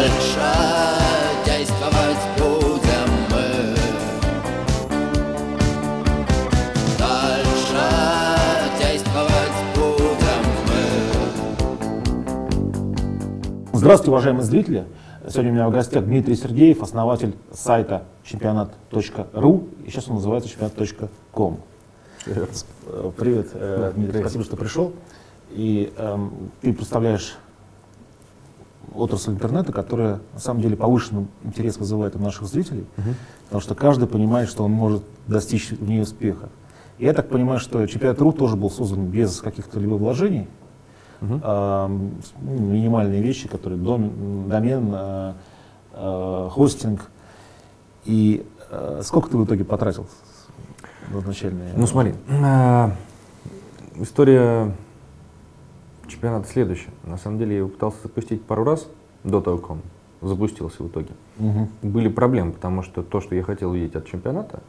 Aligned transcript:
Дальше 0.00 0.40
действовать 1.44 2.22
будем 2.38 3.10
мы 3.28 3.76
Дальше 6.98 7.84
действовать 8.80 9.58
будем 9.74 10.42
мы 10.68 10.84
Здравствуйте, 13.74 14.10
уважаемые 14.10 14.44
зрители. 14.44 14.86
Сегодня 15.28 15.50
у 15.50 15.54
меня 15.54 15.68
в 15.68 15.70
гостях 15.70 16.06
Дмитрий 16.06 16.34
Сергеев, 16.34 16.82
основатель 16.82 17.36
сайта 17.52 18.04
чемпионат.ру, 18.24 19.68
и 19.84 19.90
сейчас 19.90 20.08
он 20.08 20.14
называется 20.14 20.48
чемпионат.ком. 20.48 21.60
Привет, 22.24 22.48
Привет 23.18 23.48
э, 23.52 23.92
Дмитрий, 23.94 24.20
спасибо, 24.20 24.44
что 24.44 24.56
пришел. 24.56 24.94
И 25.50 25.92
эм, 25.98 26.52
ты 26.62 26.72
представляешь 26.72 27.36
отрасль 28.94 29.30
интернета, 29.32 29.72
которая 29.72 30.20
на 30.34 30.40
самом 30.40 30.60
деле 30.62 30.76
повышенный 30.76 31.26
интерес 31.44 31.76
вызывает 31.78 32.16
у 32.16 32.18
наших 32.18 32.46
зрителей, 32.46 32.86
потому 33.46 33.60
что 33.60 33.74
каждый 33.74 34.08
понимает, 34.08 34.48
что 34.48 34.64
он 34.64 34.72
может 34.72 35.02
достичь 35.26 35.70
в 35.70 35.82
ней 35.88 36.02
успеха. 36.02 36.48
И 36.98 37.04
я 37.04 37.12
так 37.12 37.28
понимаю, 37.28 37.60
что 37.60 37.86
чемпионат.ру 37.86 38.32
тоже 38.32 38.56
был 38.56 38.70
создан 38.70 39.06
без 39.06 39.40
каких-то 39.40 39.78
либо 39.80 39.94
вложений, 39.94 40.48
с- 42.22 42.32
ну, 42.40 42.58
минимальные 42.58 43.20
вещи, 43.22 43.46
которые 43.48 43.78
домен, 43.78 44.48
домен, 44.48 44.90
э, 44.92 45.32
э, 45.94 46.48
хостинг. 46.50 47.10
И 48.06 48.46
э, 48.70 49.00
сколько 49.04 49.28
ты 49.30 49.36
в 49.36 49.44
итоге 49.44 49.64
потратил 49.64 50.06
на 51.12 51.18
изначальные? 51.18 51.72
Ну 51.76 51.86
смотри, 51.86 52.14
а, 52.42 52.92
история 53.96 54.74
чемпионата 56.10 56.48
следующая. 56.48 56.90
На 57.04 57.16
самом 57.16 57.38
деле 57.38 57.52
я 57.52 57.58
его 57.58 57.68
пытался 57.68 58.02
запустить 58.02 58.42
пару 58.44 58.64
раз 58.64 58.88
до 59.24 59.40
того, 59.40 59.58
как 59.58 59.70
он 59.70 59.80
запустился 60.20 60.82
в 60.82 60.88
итоге. 60.88 61.10
Мгм. 61.38 61.68
Были 61.82 62.08
проблемы, 62.08 62.52
потому 62.52 62.82
что 62.82 63.02
то, 63.02 63.20
что 63.20 63.34
я 63.34 63.42
хотел 63.42 63.72
видеть 63.72 63.96
от 63.96 64.06
чемпионата, 64.06 64.60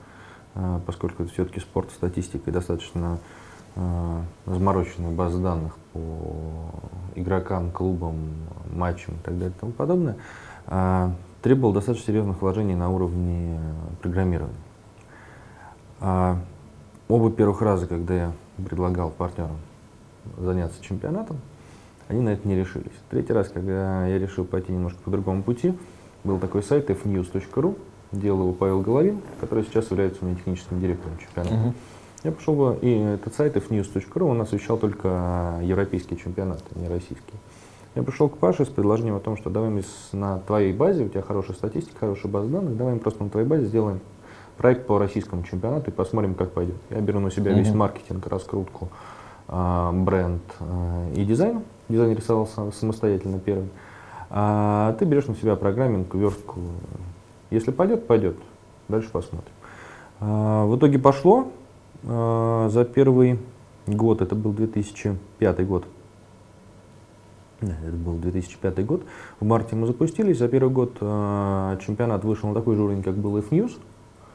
а, 0.55 0.81
поскольку 0.85 1.23
это 1.23 1.31
все-таки 1.31 1.59
спорт, 1.59 1.91
статистика 1.91 2.49
и 2.49 2.53
достаточно 2.53 3.19
а, 3.75 4.21
замороченная 4.45 5.11
база 5.11 5.39
данных 5.39 5.75
по 5.93 5.99
игрокам, 7.15 7.71
клубам, 7.71 8.15
матчам 8.73 9.15
и 9.15 9.17
так 9.17 9.37
далее 9.37 9.53
и 9.55 9.59
тому 9.59 9.71
подобное, 9.73 10.17
а, 10.67 11.13
требовал 11.41 11.73
достаточно 11.73 12.07
серьезных 12.07 12.41
вложений 12.41 12.75
на 12.75 12.89
уровне 12.89 13.59
программирования. 14.01 14.55
Оба 15.99 17.29
первых 17.29 17.61
раза, 17.61 17.87
когда 17.87 18.13
я 18.13 18.31
предлагал 18.57 19.09
партнерам 19.09 19.57
заняться 20.37 20.83
чемпионатом, 20.83 21.37
они 22.07 22.21
на 22.21 22.29
это 22.29 22.47
не 22.47 22.55
решились. 22.55 22.91
Третий 23.09 23.33
раз, 23.33 23.49
когда 23.49 24.07
я 24.07 24.19
решил 24.19 24.45
пойти 24.45 24.71
немножко 24.71 24.99
по 25.03 25.11
другому 25.11 25.43
пути, 25.43 25.73
был 26.23 26.39
такой 26.39 26.63
сайт 26.63 26.89
fnews.ru, 26.89 27.77
делал 28.11 28.41
его 28.41 28.53
Павел 28.53 28.81
Головин, 28.81 29.21
который 29.39 29.63
сейчас 29.63 29.89
является 29.91 30.23
у 30.23 30.25
меня 30.27 30.37
техническим 30.37 30.79
директором 30.79 31.17
чемпионата. 31.17 31.55
Мгм. 31.55 31.73
Я 32.23 32.31
пошел 32.31 32.53
бы, 32.53 32.77
и 32.81 32.91
этот 32.91 33.33
сайт 33.33 33.55
fnews.ru, 33.55 34.23
он 34.29 34.41
освещал 34.41 34.77
только 34.77 35.59
европейские 35.63 36.19
чемпионаты, 36.19 36.63
не 36.75 36.87
российские. 36.87 37.39
Я 37.95 38.03
пришел 38.03 38.29
к 38.29 38.37
Паше 38.37 38.65
с 38.65 38.69
предложением 38.69 39.15
о 39.15 39.19
том, 39.19 39.35
что 39.35 39.49
давай 39.49 39.69
мы 39.69 39.83
на 40.13 40.39
твоей 40.39 40.71
базе, 40.71 41.05
у 41.05 41.09
тебя 41.09 41.23
хорошая 41.23 41.55
статистика, 41.55 41.97
хорошая 41.99 42.31
база 42.31 42.47
данных, 42.47 42.77
давай 42.77 42.93
мы 42.93 42.99
просто 42.99 43.23
на 43.23 43.29
твоей 43.29 43.47
базе 43.47 43.65
сделаем 43.65 43.99
проект 44.57 44.85
по 44.85 44.99
российскому 44.99 45.43
чемпионату 45.43 45.89
и 45.89 45.93
посмотрим, 45.93 46.35
как 46.35 46.51
пойдет. 46.51 46.75
Я 46.89 47.01
беру 47.01 47.19
на 47.19 47.31
себя 47.31 47.53
весь 47.53 47.69
Мгм. 47.69 47.79
маркетинг, 47.79 48.27
раскрутку, 48.27 48.89
а, 48.91 49.20
бренд 49.51 50.41
а, 50.59 51.11
и 51.13 51.25
дизайн. 51.25 51.61
Дизайн 51.89 52.15
рисовал 52.15 52.47
сам- 52.47 52.71
самостоятельно 52.71 53.39
первый. 53.39 53.69
А 54.29 54.93
ты 54.93 55.05
берешь 55.05 55.25
на 55.27 55.35
себя 55.35 55.55
программинг, 55.57 56.15
верстку. 56.15 56.59
Если 57.49 57.71
пойдет, 57.71 58.07
пойдет. 58.07 58.37
Дальше 58.87 59.09
посмотрим. 59.11 59.51
А, 60.21 60.65
В 60.65 60.77
итоге 60.77 60.99
пошло. 60.99 61.49
А, 62.05 62.69
За 62.69 62.85
первый 62.85 63.39
год, 63.87 64.21
это 64.21 64.35
был 64.35 64.53
2005 64.53 65.67
год, 65.67 65.85
это 67.59 67.91
был 67.91 68.15
2005 68.15 68.85
год. 68.85 69.03
В 69.39 69.45
марте 69.45 69.75
мы 69.75 69.85
запустились. 69.85 70.37
За 70.39 70.47
первый 70.47 70.71
год 70.71 70.95
а, 71.01 71.77
чемпионат 71.85 72.23
вышел 72.23 72.47
на 72.49 72.55
такой 72.55 72.75
же 72.75 72.83
уровень, 72.83 73.03
как 73.03 73.15
был 73.15 73.37
F-News. 73.37 73.73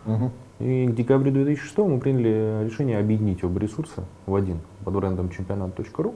Мгм. 0.05 0.31
И 0.59 0.87
к 0.87 0.94
декабрю 0.94 1.33
2006 1.33 1.78
мы 1.78 2.00
приняли 2.00 2.65
решение 2.65 2.99
объединить 2.99 3.44
оба 3.44 3.61
ресурса 3.61 4.05
в 4.25 4.34
один 4.34 4.61
под 4.84 4.94
брендом 4.94 5.28
чемпионат.ру. 5.28 6.15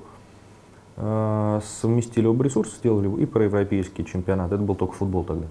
А, 0.97 1.61
Совместили 1.63 2.27
оба 2.27 2.45
ресурса, 2.45 2.77
сделали 2.77 3.23
и 3.23 3.27
про 3.27 3.45
европейский 3.45 4.05
чемпионат. 4.05 4.53
Это 4.53 4.63
был 4.63 4.75
только 4.75 4.95
футбол 4.95 5.25
тогда. 5.25 5.47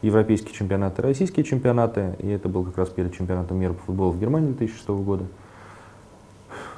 Европейские 0.00 0.54
чемпионаты, 0.54 1.02
российские 1.02 1.44
чемпионаты. 1.44 2.16
И 2.20 2.28
это 2.28 2.48
был 2.48 2.64
как 2.64 2.78
раз 2.78 2.88
перед 2.88 3.14
чемпионатом 3.14 3.58
мира 3.58 3.74
по 3.74 3.82
футболу 3.82 4.12
в 4.12 4.18
Германии 4.18 4.52
2006 4.52 4.88
года. 4.88 5.24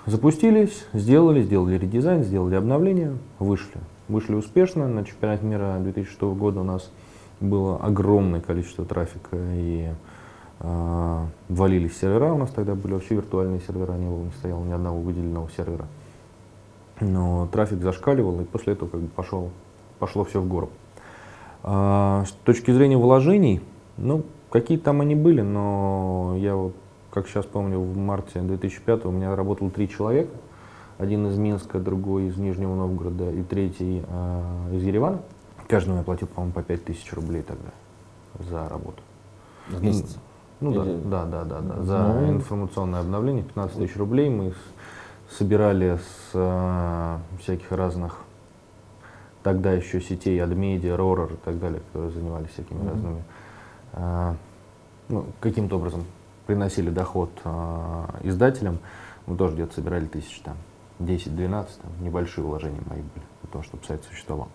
Запустились, 0.07 0.85
сделали, 0.93 1.43
сделали 1.43 1.79
редизайн, 1.79 2.25
сделали 2.25 2.57
обновление, 2.57 3.17
вышли. 3.39 3.81
Вышли 4.09 4.35
успешно. 4.35 4.89
На 4.89 5.05
чемпионате 5.05 5.47
мира 5.47 5.77
2006 5.79 6.21
года 6.23 6.61
у 6.61 6.65
нас 6.65 6.91
было 7.41 7.77
огромное 7.77 8.41
количество 8.41 8.85
трафика 8.85 9.37
и 9.37 9.91
э, 9.91 9.95
валились 10.63 11.99
сервера. 11.99 12.33
У 12.33 12.39
нас 12.39 12.51
тогда 12.51 12.75
были 12.75 12.95
вообще 12.95 13.17
виртуальные 13.17 13.61
сервера, 13.61 13.93
не 13.95 14.09
было, 14.09 14.25
не 14.25 14.31
стояло 14.31 14.65
ни 14.65 14.73
одного 14.73 15.01
выделенного 15.01 15.51
сервера. 15.57 15.87
Но 17.01 17.49
трафик 17.51 17.83
зашкаливал, 17.83 18.41
и 18.41 18.45
после 18.45 18.75
этого 18.75 18.89
как 18.89 19.01
бы 19.01 19.09
пошел, 19.09 19.51
пошло 19.99 20.25
все 20.25 20.41
в 20.41 20.47
гору. 20.47 20.71
А, 21.65 22.25
с 22.27 22.31
точки 22.45 22.71
зрения 22.71 22.97
вложений, 22.97 23.61
ну, 23.97 24.25
какие 24.51 24.79
там 24.79 25.01
они 25.01 25.15
были, 25.15 25.41
но 25.41 26.35
я 26.39 26.55
вот, 26.55 26.75
как 27.11 27.27
сейчас 27.29 27.45
помню, 27.45 27.79
в 27.81 27.97
марте 27.97 28.41
2005 28.41 29.07
у 29.07 29.11
меня 29.11 29.35
работало 29.35 29.71
три 29.71 29.89
человека. 29.89 30.33
Один 30.99 31.27
из 31.27 31.37
Минска, 31.37 31.81
другой 31.81 32.27
из 32.27 32.37
Нижнего 32.37 32.77
Новгорода 32.77 33.33
и 33.33 33.43
третий 33.43 34.05
а, 34.09 34.71
из 34.73 34.83
Еревана. 34.83 35.23
Каждому 35.67 35.99
я 35.99 36.05
платил, 36.05 36.29
по-моему, 36.29 36.53
по 36.53 36.63
5000 36.63 37.13
рублей 37.15 37.43
тогда 37.43 37.71
за 38.39 38.69
работу. 38.69 39.03
В 39.69 39.83
месяц. 39.83 40.19
Ну 40.63 40.73
да, 40.73 40.83
Или- 40.85 41.01
да, 41.05 41.25
да, 41.27 41.45
да, 41.45 41.61
да. 41.61 41.83
За 41.83 41.99
Ну. 41.99 42.31
информационное 42.31 43.01
обновление 43.01 43.43
15 43.43 43.77
тысяч 43.79 43.97
рублей 43.97 44.31
мы 44.31 44.55
собирали 45.29 45.97
с 45.97 46.31
а, 46.35 47.19
всяких 47.41 47.73
разных 47.73 48.19
тогда 49.43 49.73
еще 49.73 50.01
сетей, 50.01 50.41
Адмедиа, 50.43 50.97
Ророр 50.97 51.33
и 51.33 51.37
так 51.37 51.59
далее, 51.59 51.81
которые 51.81 52.13
занимались 52.13 52.51
всякими 52.51 52.79
Мгм. 52.79 52.89
разными, 52.89 53.25
а, 53.95 54.37
ну, 55.09 55.27
каким-то 55.41 55.77
образом 55.77 56.05
приносили 56.47 56.91
доход 56.91 57.31
а, 57.45 58.15
издателям. 58.23 58.79
Мы 59.27 59.37
тоже 59.37 59.55
где-то 59.55 59.75
собирали 59.75 60.07
тысяч 60.07 60.41
там 60.45 60.57
10-12, 61.01 61.81
там, 61.83 61.91
небольшие 62.01 62.45
вложения 62.45 62.81
мои 62.89 63.01
были 63.01 63.27
того, 63.53 63.65
чтобы 63.65 63.85
сайт 63.85 64.03
существовал. 64.05 64.49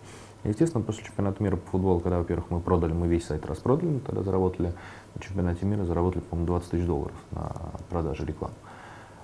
Естественно, 0.44 0.84
после 0.84 1.04
чемпионата 1.04 1.42
мира 1.42 1.56
по 1.56 1.70
футболу, 1.70 2.00
когда, 2.00 2.18
во-первых, 2.18 2.50
мы 2.50 2.60
продали, 2.60 2.92
мы 2.92 3.08
весь 3.08 3.26
сайт 3.26 3.44
распродали, 3.46 3.90
мы 3.90 4.00
тогда 4.00 4.22
заработали 4.22 4.72
на 5.14 5.20
чемпионате 5.20 5.66
мира, 5.66 5.84
заработали, 5.84 6.22
по-моему, 6.22 6.46
20 6.46 6.70
тысяч 6.70 6.86
долларов 6.86 7.16
на 7.32 7.52
продаже 7.90 8.24
рекламы. 8.24 8.54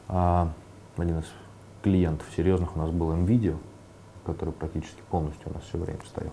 А, 0.08 0.50
один 0.96 1.20
из 1.20 1.26
клиентов 1.82 2.26
серьезных 2.36 2.76
у 2.76 2.78
нас 2.78 2.90
был 2.90 3.12
NVIDIA, 3.12 3.56
который 4.26 4.52
практически 4.52 5.02
полностью 5.10 5.50
у 5.50 5.54
нас 5.54 5.62
все 5.64 5.78
время 5.78 6.00
стоял. 6.06 6.32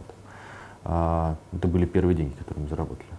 А, 0.84 1.36
это 1.54 1.68
были 1.68 1.86
первые 1.86 2.16
деньги, 2.16 2.34
которые 2.34 2.64
мы 2.64 2.70
заработали. 2.70 3.10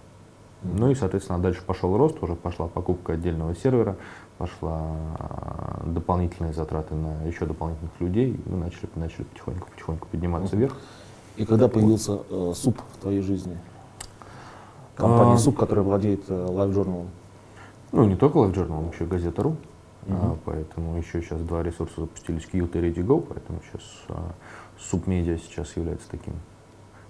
Ну 0.65 0.91
и, 0.91 0.95
соответственно, 0.95 1.41
дальше 1.41 1.63
пошел 1.65 1.97
рост, 1.97 2.23
уже 2.23 2.35
пошла 2.35 2.69
покупка 2.69 3.15
отдельного 3.15 3.55
сервера, 3.55 3.97
пошла 4.43 4.81
а, 5.21 5.83
дополнительные 5.87 6.53
затраты 6.53 6.97
на 6.97 7.23
еще 7.23 7.47
дополнительных 7.47 7.93
людей, 8.01 8.33
и 8.45 8.49
мы 8.51 8.57
начали, 8.57 8.89
начали 8.97 9.23
потихоньку, 9.23 9.69
потихоньку 9.71 10.09
подниматься 10.09 10.57
вверх. 10.57 10.77
И 11.37 11.45
когда 11.45 11.69
появился 11.69 12.19
э, 12.29 12.53
СУП 12.57 12.81
в 12.95 13.03
твоей 13.03 13.21
жизни? 13.21 13.57
Компания 14.97 15.35
А. 15.35 15.39
СУП, 15.39 15.59
которая 15.59 15.85
владеет 15.85 16.25
э, 16.29 16.33
Live 16.33 16.75
Journal. 16.75 17.07
Ну, 17.93 18.05
не 18.05 18.17
только 18.17 18.39
Live 18.39 18.53
Journal, 18.53 18.93
еще 18.93 19.05
Газета.ру. 19.05 19.51
Мгм. 20.07 20.19
А, 20.21 20.37
поэтому 20.45 20.97
еще 20.97 21.23
сейчас 21.23 21.41
два 21.43 21.63
ресурса 21.63 22.01
запустились, 22.01 22.43
Qt 22.53 22.73
и 22.73 22.91
ReadyGo, 22.91 23.25
поэтому 23.29 23.61
сейчас 23.71 23.83
а, 24.09 24.33
Субмедиа 24.77 25.39
сейчас 25.39 25.77
является 25.77 26.11
таким 26.11 26.35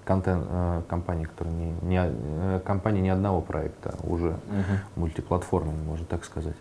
контент 0.04 0.44
а, 0.50 0.82
компанией, 0.82 1.24
которая 1.24 1.54
не, 1.54 1.72
не, 1.80 1.98
э, 1.98 2.60
компания 2.62 3.00
не 3.00 3.08
одного 3.08 3.40
проекта, 3.40 3.94
а 3.98 4.06
уже 4.06 4.38
мультиплатформенный, 4.96 5.82
можно 5.82 6.04
так 6.04 6.26
сказать. 6.26 6.56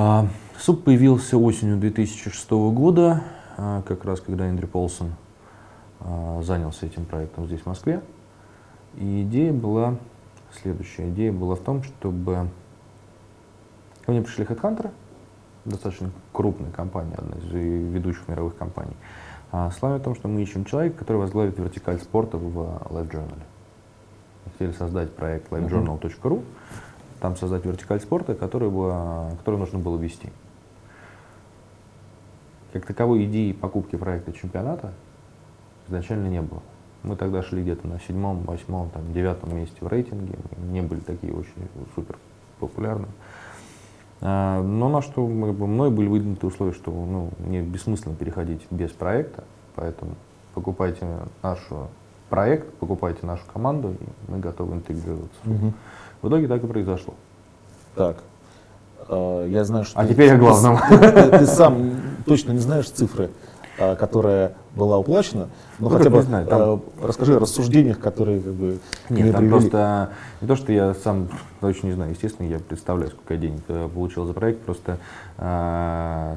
А, 0.00 0.28
Суп 0.56 0.84
появился 0.84 1.36
осенью 1.36 1.76
2006 1.76 2.50
года, 2.70 3.24
а, 3.56 3.82
как 3.82 4.04
раз 4.04 4.20
когда 4.20 4.46
Эндрю 4.46 4.68
Полсон 4.68 5.14
а, 5.98 6.40
занялся 6.42 6.86
этим 6.86 7.04
проектом 7.04 7.46
здесь, 7.46 7.62
в 7.62 7.66
Москве. 7.66 8.00
И 8.94 9.22
идея 9.24 9.52
была 9.52 9.96
следующая. 10.52 11.08
Идея 11.08 11.32
была 11.32 11.56
в 11.56 11.60
том, 11.62 11.82
чтобы 11.82 12.48
ко 14.06 14.12
мне 14.12 14.22
пришли 14.22 14.44
HeadHunter, 14.44 14.92
достаточно 15.64 16.12
крупная 16.32 16.70
компания, 16.70 17.16
одна 17.16 17.36
из 17.36 17.50
ведущих 17.50 18.28
мировых 18.28 18.56
компаний, 18.56 18.94
с 19.50 19.82
о 19.82 19.98
том, 19.98 20.14
что 20.14 20.28
мы 20.28 20.42
ищем 20.42 20.64
человека, 20.64 20.96
который 20.98 21.16
возглавит 21.16 21.58
вертикаль 21.58 21.98
спорта 21.98 22.36
в 22.36 22.56
Live 22.90 23.10
Journal. 23.10 23.38
хотели 24.52 24.70
создать 24.70 25.12
проект 25.12 25.50
livejournal.ru, 25.50 26.44
там 27.20 27.36
создать 27.36 27.64
вертикаль 27.64 28.00
спорта, 28.00 28.34
который, 28.34 28.70
бы, 28.70 29.36
который 29.38 29.58
нужно 29.58 29.78
было 29.78 29.96
вести. 29.96 30.30
Как 32.72 32.86
таковой 32.86 33.24
идеи 33.24 33.52
покупки 33.52 33.96
проекта 33.96 34.32
чемпионата 34.32 34.92
изначально 35.88 36.28
не 36.28 36.42
было. 36.42 36.62
Мы 37.02 37.16
тогда 37.16 37.42
шли 37.42 37.62
где-то 37.62 37.86
на 37.86 38.00
седьмом, 38.00 38.42
восьмом, 38.42 38.90
там, 38.90 39.12
девятом 39.12 39.56
месте 39.56 39.76
в 39.80 39.86
рейтинге, 39.86 40.34
не 40.70 40.82
были 40.82 41.00
такие 41.00 41.32
очень 41.32 41.52
супер 41.94 42.18
популярные. 42.58 43.10
А, 44.20 44.62
Но 44.62 44.88
на 44.88 45.00
что 45.00 45.26
мной 45.26 45.90
были 45.90 46.08
выдвинуты 46.08 46.46
условия, 46.46 46.72
что 46.72 46.90
ну, 46.90 47.30
мне 47.38 47.62
бессмысленно 47.62 48.16
переходить 48.16 48.66
без 48.70 48.90
проекта, 48.90 49.44
поэтому 49.76 50.16
покупайте 50.54 51.06
наш 51.42 51.60
проект, 52.28 52.72
покупайте 52.74 53.26
нашу 53.26 53.44
команду, 53.52 53.94
и 53.98 54.30
мы 54.30 54.38
готовы 54.38 54.76
интегрироваться. 54.76 55.40
Мгм. 55.44 55.74
В 56.22 56.28
итоге 56.28 56.48
так 56.48 56.62
и 56.62 56.66
произошло. 56.66 57.14
Так. 57.94 58.16
Э, 59.08 59.46
Я 59.48 59.64
знаю, 59.64 59.84
что 59.84 59.98
А 59.98 60.04
ты- 60.04 60.12
теперь 60.14 60.32
о 60.32 60.36
главном. 60.38 60.78
Ты, 60.88 60.98
ты- 60.98 61.38
ты 61.38 61.46
сам 61.46 61.92
точно 62.26 62.52
не 62.52 62.58
знаешь 62.58 62.88
цифры, 62.90 63.30
э, 63.78 63.96
которая 63.96 64.54
была 64.74 64.98
уплачена, 64.98 65.48
но 65.78 65.88
Ну, 65.88 65.96
хотя 65.96 66.10
бы 66.10 66.22
знаю, 66.22 66.46
там- 66.46 66.60
э, 67.00 67.06
расскажи 67.06 67.36
о 67.36 67.38
рассуждениях, 67.38 67.98
которые 68.00 68.40
как 68.40 68.52
бы 68.52 68.78
Нет, 69.08 69.32
там 69.32 69.40
привели. 69.42 69.50
просто 69.50 70.10
не 70.40 70.48
то, 70.48 70.56
что 70.56 70.72
я 70.72 70.94
сам 70.94 71.28
точно 71.60 71.86
не 71.88 71.92
знаю, 71.94 72.10
естественно, 72.12 72.46
я 72.48 72.58
представляю, 72.58 73.10
сколько 73.12 73.34
я 73.34 73.40
денег 73.40 73.62
э, 73.68 73.88
получил 73.92 74.26
за 74.26 74.34
проект, 74.34 74.60
просто 74.62 74.98
э, 75.38 76.36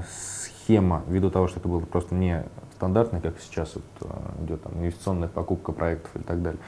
схема, 0.63 1.01
ввиду 1.07 1.30
того, 1.30 1.48
что 1.48 1.60
это 1.60 1.68
было 1.68 1.80
просто 1.81 2.16
не 2.16 2.44
стандартная, 2.77 3.19
как 3.22 3.34
сейчас 3.42 3.74
вот, 3.75 4.12
идет 4.44 4.63
там, 4.63 4.74
инвестиционная 4.80 5.27
покупка 5.27 5.72
проектов 5.72 6.10
и 6.16 6.19
так 6.19 6.42
далее. 6.42 6.60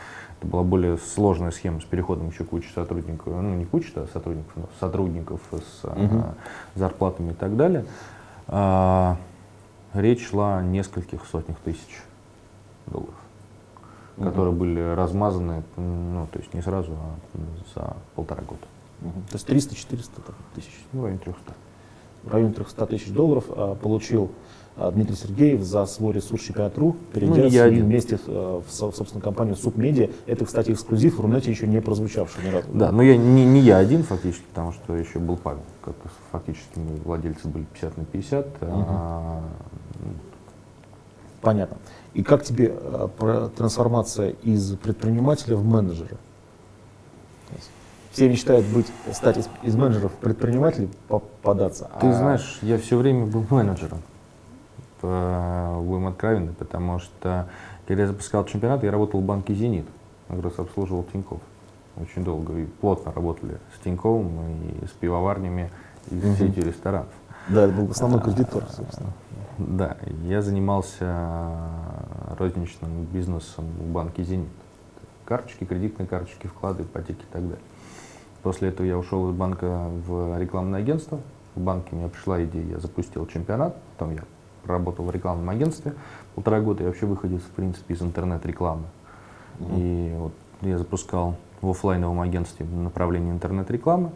Это 0.43 0.51
была 0.51 0.63
более 0.63 0.97
сложная 0.97 1.51
схема 1.51 1.79
с 1.79 1.85
переходом 1.85 2.27
еще 2.27 2.43
кучи 2.43 2.67
сотрудников, 2.75 3.27
ну 3.27 3.55
не 3.55 3.63
кучи 3.63 3.93
а 3.95 4.05
сотрудников, 4.11 4.51
но 4.57 4.65
сотрудников 4.77 5.39
с 5.51 5.87
Мгм. 5.87 6.25
зарплатами 6.75 7.31
и 7.31 7.33
так 7.33 7.55
далее. 7.55 7.85
А, 8.49 9.15
речь 9.93 10.27
шла 10.27 10.57
о 10.57 10.61
нескольких 10.61 11.25
сотнях 11.27 11.57
тысяч 11.59 12.03
долларов 12.87 13.13
Мгм. 14.17 14.29
которые 14.29 14.53
были 14.53 14.81
размазаны, 14.95 15.63
м, 15.77 16.13
ну, 16.13 16.27
то 16.27 16.39
есть 16.39 16.53
не 16.53 16.61
сразу, 16.61 16.91
а 16.91 17.73
за 17.73 17.95
полтора 18.15 18.43
года. 18.43 18.61
Мгм. 18.99 19.23
То 19.29 19.35
есть 19.35 19.47
300-400 19.47 20.21
там 20.21 20.35
тысяч. 20.55 20.73
Ну, 20.91 21.01
в 21.01 21.03
районе 21.05 21.19
300. 21.23 21.53
В 22.23 22.33
районе 22.33 22.53
300 22.53 22.85
тысяч 22.85 23.11
долларов 23.13 23.45
а, 23.49 23.75
получил 23.75 24.29
Дмитрий 24.75 25.15
Сергеев 25.15 25.61
за 25.61 25.85
свой 25.85 26.13
ресурс 26.13 26.41
чемпионат.ру, 26.41 26.95
перейдя 27.13 27.43
Ну, 27.43 27.47
я 27.47 27.63
один. 27.65 27.85
вместе 27.85 28.19
э, 28.25 28.61
в, 28.67 28.71
в 28.71 28.73
собственную 28.73 29.21
компанию 29.23 29.55
Субмедиа. 29.55 30.09
Это, 30.25 30.45
кстати, 30.45 30.71
эксклюзив 30.71 31.17
в 31.17 31.21
Рунете 31.21 31.51
еще 31.51 31.67
не 31.67 31.79
прозвучавший 31.79 32.43
ни 32.43 32.49
разу. 32.49 32.67
Да, 32.73 32.91
но 32.91 33.03
я 33.03 33.15
не, 33.15 33.45
не 33.45 33.59
я 33.59 33.77
один 33.77 34.01
фактически, 34.03 34.43
потому 34.49 34.71
что 34.71 34.95
еще 34.95 35.19
был 35.19 35.37
Павел. 35.37 35.61
Как 35.83 35.93
фактически 36.31 36.79
мы 36.79 36.95
владельцы 37.05 37.47
были 37.47 37.65
50 37.65 37.97
на 37.97 38.05
50. 38.05 38.47
а, 38.61 39.43
Понятно. 41.41 41.77
И 42.15 42.23
как 42.23 42.43
тебе 42.43 42.69
про- 43.17 43.49
трансформация 43.49 44.29
из 44.43 44.75
предпринимателя 44.77 45.55
в 45.55 45.65
менеджера? 45.65 46.17
Все 48.11 48.29
мечтают 48.29 48.65
быть, 48.67 48.87
стать 49.11 49.37
из, 49.37 49.49
из 49.63 49.75
менеджеров 49.75 50.11
предпринимателей 50.13 50.89
по- 51.07 51.19
податься. 51.19 51.89
Ты 51.99 52.07
а 52.07 52.13
знаешь, 52.13 52.59
я 52.61 52.77
все 52.77 52.97
время 52.97 53.25
был 53.25 53.45
менеджером. 53.49 53.99
П- 55.03 55.81
Будем 55.81 56.07
откровенны, 56.07 56.53
потому 56.53 56.99
что 56.99 57.49
когда 57.85 58.03
я 58.03 58.07
запускал 58.07 58.45
чемпионат, 58.45 58.83
я 58.83 58.91
работал 58.91 59.19
в 59.19 59.23
банке 59.25 59.53
«Зенит». 59.53 59.85
Как 60.29 60.41
раз 60.41 60.57
обслуживал 60.57 61.03
Тиньков. 61.03 61.41
Очень 61.97 62.23
долго 62.23 62.57
и 62.57 62.65
плотно 62.65 63.11
работали 63.11 63.57
с 63.75 63.83
Тиньковым 63.83 64.29
и 64.81 64.85
с 64.87 64.91
пивоварнями, 64.91 65.69
и 66.09 66.17
с 66.17 66.37
сетью 66.37 66.63
ресторанов. 66.63 67.09
Да, 67.49 67.65
это 67.65 67.73
был 67.73 67.91
основной 67.91 68.21
кредитор, 68.21 68.63
собственно. 68.69 69.09
Да, 69.57 69.97
я 70.23 70.41
занимался 70.41 71.57
розничным 72.39 73.03
бизнесом 73.11 73.65
в 73.65 73.91
банке 73.91 74.23
«Зенит». 74.23 74.47
Карточки, 75.25 75.65
кредитные 75.65 76.07
карточки, 76.07 76.47
вклады, 76.47 76.83
ипотеки 76.83 77.21
и 77.21 77.33
так 77.33 77.41
далее. 77.43 77.59
После 78.41 78.69
этого 78.69 78.85
я 78.87 78.97
ушел 78.97 79.29
из 79.29 79.35
банка 79.35 79.89
в 80.07 80.39
рекламное 80.39 80.79
агентство. 80.79 81.19
В 81.55 81.59
банке 81.59 81.95
мне 81.95 82.07
пришла 82.07 82.43
идея, 82.45 82.65
я 82.65 82.79
запустил 82.79 83.27
чемпионат, 83.27 83.75
потом 83.97 84.15
я 84.15 84.23
проработал 84.63 85.05
в 85.05 85.11
рекламном 85.11 85.49
агентстве 85.49 85.93
полтора 86.35 86.61
года, 86.61 86.83
я 86.83 86.89
вообще 86.89 87.05
выходил, 87.05 87.39
в 87.39 87.55
принципе, 87.55 87.93
из 87.93 88.01
интернет-рекламы. 88.01 88.85
И 89.59 90.13
вот 90.17 90.33
я 90.61 90.77
запускал 90.77 91.35
в 91.61 91.69
оффлайновом 91.69 92.21
агентстве 92.21 92.65
направление 92.65 93.33
интернет-рекламы, 93.33 94.11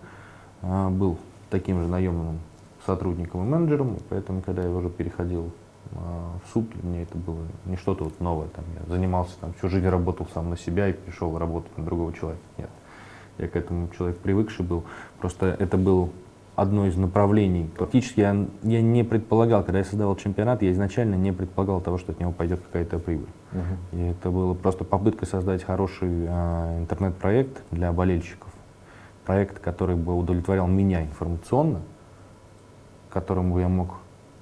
а, 0.62 0.90
был 0.90 1.18
таким 1.50 1.82
же 1.82 1.88
наемным 1.88 2.40
сотрудником 2.86 3.46
и 3.46 3.50
менеджером, 3.50 3.98
поэтому, 4.10 4.42
когда 4.42 4.64
я 4.64 4.70
уже 4.70 4.90
переходил 4.90 5.52
а, 5.94 6.40
в 6.44 6.54
суд, 6.54 6.70
для 6.72 6.90
меня 6.90 7.02
это 7.04 7.18
было 7.18 7.40
не 7.66 7.78
что-то 7.78 8.06
вот 8.06 8.20
новое. 8.20 8.48
Там, 8.48 8.66
я 8.80 8.94
занимался, 8.94 9.34
там, 9.40 9.54
всю 9.54 9.70
жизнь 9.70 9.88
работал 9.88 10.28
сам 10.34 10.50
на 10.50 10.58
себя 10.58 10.90
и 10.90 10.94
пришел 10.94 11.38
работать 11.38 11.76
на 11.78 11.84
другого 11.84 12.14
человека. 12.14 12.44
Нет. 12.58 12.70
Я 13.38 13.48
к 13.48 13.56
этому 13.56 13.90
человек 13.96 14.18
привыкший 14.18 14.66
был. 14.66 14.84
Просто 15.20 15.56
это 15.60 15.78
был 15.78 16.12
одно 16.58 16.88
из 16.88 16.98
направлений. 16.98 17.70
Практически 17.78 18.20
я, 18.20 18.36
я 18.64 18.82
не 18.82 19.04
предполагал, 19.04 19.64
когда 19.64 19.78
я 19.78 19.86
создавал 19.86 20.16
чемпионат, 20.16 20.64
я 20.64 20.72
изначально 20.72 21.14
не 21.14 21.32
предполагал 21.32 21.82
того, 21.82 22.00
что 22.00 22.12
от 22.14 22.20
него 22.20 22.32
пойдет 22.32 22.60
какая-то 22.62 22.98
прибыль. 22.98 23.30
И 23.94 24.02
это 24.02 24.32
было 24.32 24.56
просто 24.56 24.84
попытка 24.84 25.26
создать 25.28 25.64
хороший 25.64 26.26
а, 26.28 26.80
интернет-проект 26.80 27.62
для 27.72 27.94
болельщиков. 27.94 28.50
Проект, 29.26 29.60
который 29.60 29.96
бы 29.96 30.16
удовлетворял 30.18 30.66
меня 30.68 31.04
информационно, 31.04 31.82
которому 33.12 33.60
я 33.60 33.68
мог 33.68 33.96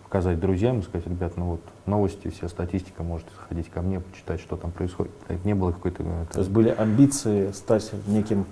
показать 0.03 0.39
друзьям 0.39 0.79
и 0.79 0.81
сказать, 0.83 1.05
ребят, 1.07 1.33
ну 1.35 1.45
вот 1.45 1.61
новости, 1.85 2.29
вся 2.29 2.47
статистика, 2.47 3.03
можете 3.03 3.31
сходить 3.43 3.69
ко 3.69 3.81
мне, 3.81 3.99
почитать, 3.99 4.39
что 4.39 4.55
там 4.55 4.71
происходит. 4.71 5.11
Это 5.27 5.45
не 5.45 5.53
было 5.53 5.73
какой-то... 5.73 6.01
э, 6.01 6.23
это- 6.23 6.33
То 6.33 6.39
есть 6.39 6.51
были 6.51 6.69
амбиции 6.69 7.51
стать 7.51 7.91
неким 8.07 8.45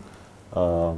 а, 0.52 0.98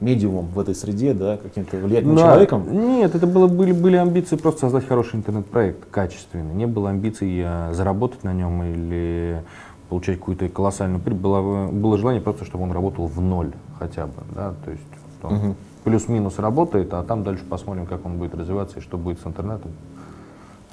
медиумом 0.00 0.46
в 0.46 0.58
этой 0.58 0.74
среде, 0.74 1.14
да, 1.14 1.36
каким-то 1.36 1.76
влиятельным 1.76 2.16
Да. 2.16 2.22
человеком. 2.22 2.64
Нет, 2.70 3.14
это 3.14 3.26
было, 3.26 3.46
были, 3.46 3.72
были 3.72 3.96
амбиции 3.96 4.36
просто 4.36 4.62
создать 4.62 4.86
хороший 4.86 5.16
интернет-проект, 5.16 5.88
качественный. 5.90 6.54
Не 6.54 6.66
было 6.66 6.90
амбиций 6.90 7.40
э, 7.44 7.72
заработать 7.72 8.24
на 8.24 8.32
нем 8.32 8.62
или 8.62 9.42
получать 9.88 10.18
какую-то 10.18 10.48
колоссальную 10.48 11.00
прибыль. 11.00 11.20
Было, 11.22 11.68
было 11.70 11.98
желание 11.98 12.20
просто, 12.20 12.44
чтобы 12.44 12.64
он 12.64 12.72
работал 12.72 13.06
в 13.06 13.20
ноль 13.20 13.52
хотя 13.78 14.06
бы. 14.06 14.12
Да? 14.34 14.54
То 14.64 14.70
есть 14.72 14.82
он 15.22 15.34
Мгм. 15.34 15.56
плюс-минус 15.84 16.38
работает, 16.38 16.92
а 16.92 17.02
там 17.02 17.22
дальше 17.22 17.44
посмотрим, 17.44 17.86
как 17.86 18.04
он 18.04 18.18
будет 18.18 18.34
развиваться 18.34 18.78
и 18.78 18.82
что 18.82 18.98
будет 18.98 19.20
с 19.20 19.26
интернетом. 19.26 19.70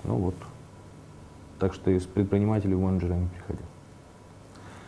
Ну 0.04 0.16
вот. 0.16 0.36
Так 1.60 1.74
что 1.74 1.92
из 1.92 2.04
предпринимателей 2.04 2.74
в 2.74 2.80
менеджера 2.82 3.14
не 3.14 3.28
приходил. 3.28 3.66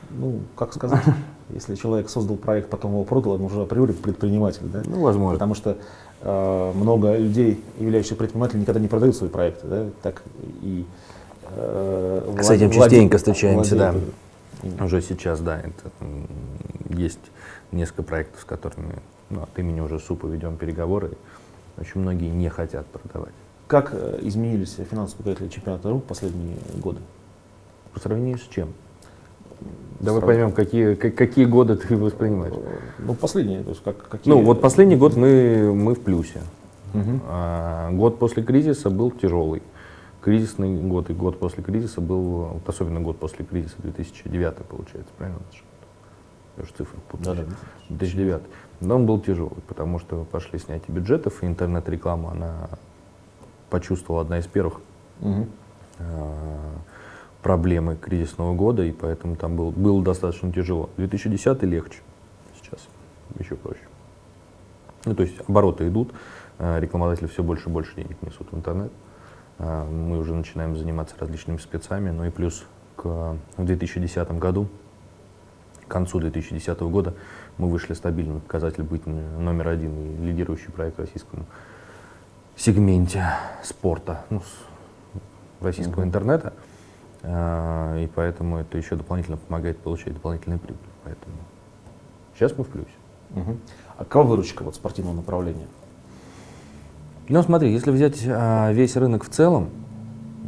Ну, 0.10 0.40
как 0.56 0.74
сказать, 0.74 1.02
если 1.50 1.76
человек 1.76 2.10
создал 2.10 2.38
проект, 2.38 2.70
потом 2.70 2.92
его 2.92 3.04
продал, 3.04 3.34
он 3.34 3.42
уже 3.42 3.62
априори 3.62 3.92
предприниматель, 3.92 4.64
да? 4.64 4.82
Ну, 4.86 5.02
возможно. 5.02 5.34
Потому 5.34 5.56
что 5.56 5.78
э, 6.22 6.72
много 6.76 7.18
людей, 7.18 7.64
являющихся 7.80 8.16
предпринимателями, 8.16 8.62
никогда 8.62 8.80
не 8.80 8.88
продают 8.88 9.16
свои 9.16 9.30
проекты, 9.30 9.68
да? 9.68 9.86
Так 10.02 10.24
и 10.62 10.86
э, 11.50 12.38
С 12.42 12.50
этим 12.50 12.72
частенько 12.72 13.18
встречаемся, 13.18 13.76
да. 13.76 13.92
владеют. 13.92 14.82
Уже 14.82 15.02
сейчас, 15.02 15.42
да, 15.42 15.60
это, 15.60 15.92
есть 16.90 17.20
несколько 17.72 18.04
проектов, 18.04 18.42
с 18.42 18.46
которыми 18.46 18.96
ну, 19.30 19.44
от 19.44 19.60
имени 19.60 19.82
уже 19.82 20.00
СУПа 20.00 20.28
ведем 20.28 20.58
переговоры. 20.58 21.12
Очень 21.78 22.02
многие 22.02 22.30
не 22.30 22.50
хотят 22.50 22.86
продавать. 22.88 23.34
Как 23.68 23.90
э, 23.94 24.20
изменились 24.22 24.78
финансовые 24.90 25.24
показатели 25.24 25.48
чемпионата 25.50 25.90
РУ 25.90 25.98
в 25.98 26.04
последние 26.04 26.58
годы? 26.76 27.00
По 27.94 28.00
сравнению 28.00 28.38
с 28.38 28.48
чем? 28.48 28.74
Давай 30.00 30.20
Срав- 30.20 30.28
поймем, 30.28 30.52
какие, 30.52 30.96
как- 30.96 31.16
какие 31.16 31.46
годы 31.46 31.76
ты 31.78 31.96
воспринимаешь. 31.96 32.54
Ну, 33.00 33.14
последние, 33.14 33.64
то 33.64 33.70
есть 33.70 33.84
как, 33.84 34.08
какие... 34.10 34.34
Ну, 34.34 34.42
вот 34.42 34.60
последний 34.62 34.96
год 34.98 35.16
мы, 35.16 35.74
мы 35.74 35.96
в 35.96 36.02
плюсе. 36.02 36.42
Мгм. 36.94 37.22
А, 37.28 37.90
год 37.92 38.20
после 38.20 38.44
кризиса 38.44 38.90
был 38.90 39.12
тяжелый. 39.12 39.62
Кризисный 40.22 40.78
год 40.82 41.10
и 41.10 41.14
год 41.14 41.40
после 41.40 41.64
кризиса 41.64 42.02
был, 42.02 42.22
вот 42.54 42.68
особенно 42.68 43.00
год 43.02 43.18
после 43.18 43.46
кризиса, 43.46 43.76
2009 43.80 44.56
получается, 44.66 45.12
правильно? 45.18 45.40
Я 46.58 46.64
уже 46.64 46.72
цифры 46.74 47.00
путаю. 47.10 47.36
Да-да. 47.36 47.50
2009. 47.90 48.42
Но 48.82 48.96
он 48.96 49.06
был 49.06 49.20
тяжелый, 49.20 49.62
потому 49.68 50.00
что 50.00 50.26
пошли 50.32 50.60
снятие 50.60 50.94
бюджетов, 50.96 51.42
и 51.44 51.48
интернет-реклама, 51.48 52.32
она 52.32 52.70
почувствовала 53.70 54.22
одна 54.24 54.40
из 54.40 54.46
первых 54.48 54.76
Мгм. 55.20 55.48
э, 56.00 56.04
проблемы 57.44 57.98
кризисного 57.98 58.56
года, 58.56 58.84
и 58.84 58.92
поэтому 58.92 59.36
там 59.36 59.56
был, 59.56 59.72
было 59.72 60.02
достаточно 60.02 60.52
тяжело. 60.52 60.90
2010 60.98 61.62
легче, 61.64 62.00
сейчас 62.62 62.80
еще 63.38 63.56
проще. 63.56 63.82
Ну, 65.06 65.14
то 65.14 65.24
есть 65.24 65.36
обороты 65.48 65.88
идут, 65.90 66.14
э, 66.58 66.80
рекламодатели 66.80 67.28
все 67.28 67.44
больше 67.44 67.70
и 67.70 67.72
больше 67.72 67.96
денег 67.96 68.22
несут 68.22 68.52
в 68.52 68.56
интернет. 68.56 68.92
Э, 69.60 69.84
Мы 69.84 70.18
уже 70.18 70.34
начинаем 70.34 70.76
заниматься 70.78 71.16
различными 71.20 71.58
спецами, 71.58 72.10
ну 72.10 72.24
и 72.26 72.30
плюс 72.30 72.64
к, 72.96 73.04
в 73.58 73.66
2010 73.66 74.32
году 74.40 74.68
К 75.86 75.92
концу 75.94 76.20
2010 76.20 76.80
года 76.84 77.14
мы 77.58 77.70
вышли 77.70 77.94
стабильно 77.94 78.40
показатель 78.40 78.84
быть 78.84 79.06
номер 79.06 79.68
один 79.68 79.92
и 80.00 80.26
лидирующий 80.26 80.72
проект 80.72 80.98
в 80.98 81.02
российском 81.02 81.46
сегменте 82.56 83.26
спорта, 83.64 84.24
ну, 84.30 84.42
российского 85.60 86.00
Мгм. 86.02 86.08
интернета. 86.10 86.54
А, 87.24 87.98
И 87.98 88.08
поэтому 88.08 88.58
это 88.58 88.78
еще 88.78 88.96
дополнительно 88.96 89.38
помогает 89.38 89.78
получать 89.80 90.14
дополнительные 90.14 90.60
прибыли. 90.60 90.80
Поэтому 91.04 91.36
сейчас 92.36 92.58
мы 92.58 92.64
в 92.64 92.68
плюсе. 92.68 92.90
Мгм. 93.32 93.60
А 93.98 94.04
какова 94.04 94.28
выручка 94.28 94.64
вот 94.64 94.76
спортивного 94.76 95.16
направления? 95.16 95.68
Ну, 97.30 97.42
смотри, 97.42 97.72
если 97.72 97.92
взять 97.92 98.22
а, 98.28 98.72
весь 98.74 98.98
рынок 98.98 99.24
в 99.24 99.30
целом, 99.30 99.70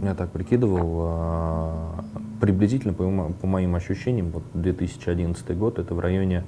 я 0.04 0.14
так 0.14 0.32
прикидывал, 0.32 1.00
а, 1.00 2.04
приблизительно, 2.42 2.94
по, 2.94 3.32
по 3.34 3.48
моим 3.48 3.76
ощущениям, 3.76 4.32
вот 4.32 4.44
2011 4.54 5.58
год, 5.58 5.80
это 5.80 5.96
в 5.96 6.00
районе, 6.00 6.44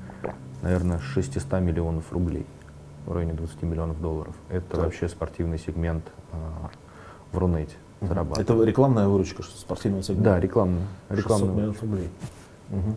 наверное, 0.62 1.00
600 1.00 1.62
миллионов 1.62 2.12
рублей, 2.12 2.46
в 3.06 3.14
районе 3.14 3.34
20 3.34 3.64
миллионов 3.64 4.02
долларов. 4.02 4.36
Это 4.50 4.70
Так. 4.72 4.84
вообще 4.84 5.08
спортивный 5.08 5.58
сегмент 5.58 6.04
а, 6.34 6.70
в 7.32 7.38
Рунете 7.38 7.76
зарабатывает. 8.02 8.50
Это 8.50 8.64
рекламная 8.64 9.08
выручка 9.08 9.44
что 9.44 9.58
спортивного 9.58 10.04
сегмента? 10.04 10.32
Да, 10.32 10.40
рекламная. 10.40 10.88
600 11.10 11.18
рекламная. 11.26 11.56
миллионов 11.56 11.82
рублей. 11.82 12.10
Мгм. 12.70 12.96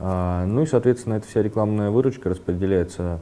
А, 0.00 0.46
Ну 0.46 0.62
и, 0.62 0.66
соответственно, 0.66 1.14
эта 1.14 1.26
вся 1.26 1.42
рекламная 1.42 1.90
выручка 1.90 2.28
распределяется, 2.28 3.20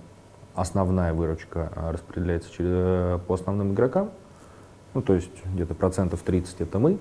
основная 0.55 1.13
выручка 1.15 1.71
а, 1.75 1.93
распределяется 1.93 2.51
через, 2.51 2.71
э, 2.73 3.19
по 3.27 3.35
основным 3.35 3.73
игрокам. 3.75 4.11
Ну, 4.95 5.03
то 5.03 5.15
есть 5.15 5.31
где-то 5.55 5.75
процентов 5.75 6.21
30 6.23 6.61
это 6.63 6.79
мы, 6.79 6.99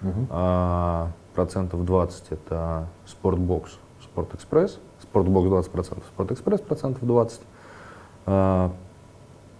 Мгм. 0.00 0.26
а 0.30 1.10
процентов 1.34 1.84
20 1.84 2.24
это 2.30 2.88
Спортбокс, 3.06 3.78
Спортэкспресс, 4.02 4.80
Спортбокс 5.02 5.46
20 5.48 5.70
процентов, 5.70 6.04
Спортэкспресс 6.08 6.60
процентов 6.62 7.04
20, 7.06 7.40
а, 8.26 8.72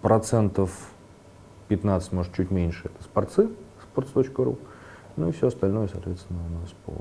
процентов 0.01 0.71
15, 1.67 2.11
может, 2.13 2.33
чуть 2.33 2.51
меньше, 2.51 2.85
это 2.85 3.03
спортцы, 3.03 3.49
sports.ru, 3.95 4.57
ну 5.15 5.29
и 5.29 5.31
все 5.31 5.47
остальное, 5.47 5.87
соответственно, 5.87 6.39
у 6.49 6.61
нас 6.61 6.69
по 6.85 6.93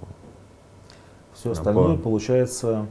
Все 1.34 1.52
остальное 1.52 1.96
по- 1.96 2.02
получается 2.04 2.86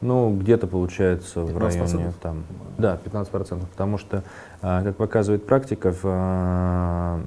Ну, 0.00 0.34
где-то 0.36 0.66
получается 0.66 1.40
в 1.42 1.50
15%? 1.56 1.60
районе 1.92 2.12
там. 2.22 2.44
Да, 2.78 2.96
15%. 3.04 3.66
Потому 3.70 3.98
что, 3.98 4.22
а, 4.62 4.82
как 4.82 4.96
показывает 4.96 5.44
практика, 5.46 5.92
в, 5.92 6.00
а, 6.04 7.20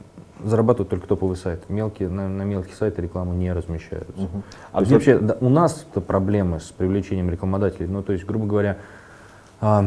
зарабатывают 0.43 0.89
только 0.89 1.07
топовый 1.07 1.37
сайт. 1.37 1.69
Мелкие, 1.69 2.09
на, 2.09 2.27
на 2.27 2.41
мелкие 2.43 2.75
сайты 2.75 3.01
рекламу 3.01 3.33
не 3.33 3.53
размещаются. 3.53 4.13
То 4.13 4.43
А 4.71 4.79
есть 4.79 4.87
где- 4.89 4.95
вообще 4.95 5.19
да, 5.19 5.37
у 5.39 5.49
нас 5.49 5.85
проблемы 6.07 6.59
с 6.59 6.65
привлечением 6.71 7.29
рекламодателей. 7.29 7.87
Ну, 7.87 8.01
то 8.03 8.11
есть, 8.13 8.25
грубо 8.25 8.45
говоря, 8.45 8.77
а, 9.61 9.85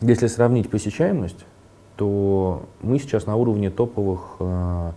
если 0.00 0.26
сравнить 0.26 0.70
посещаемость, 0.70 1.44
то 1.96 2.62
мы 2.82 2.98
сейчас 2.98 3.26
на 3.26 3.36
уровне 3.36 3.70
топовых 3.70 4.36
а, 4.40 4.92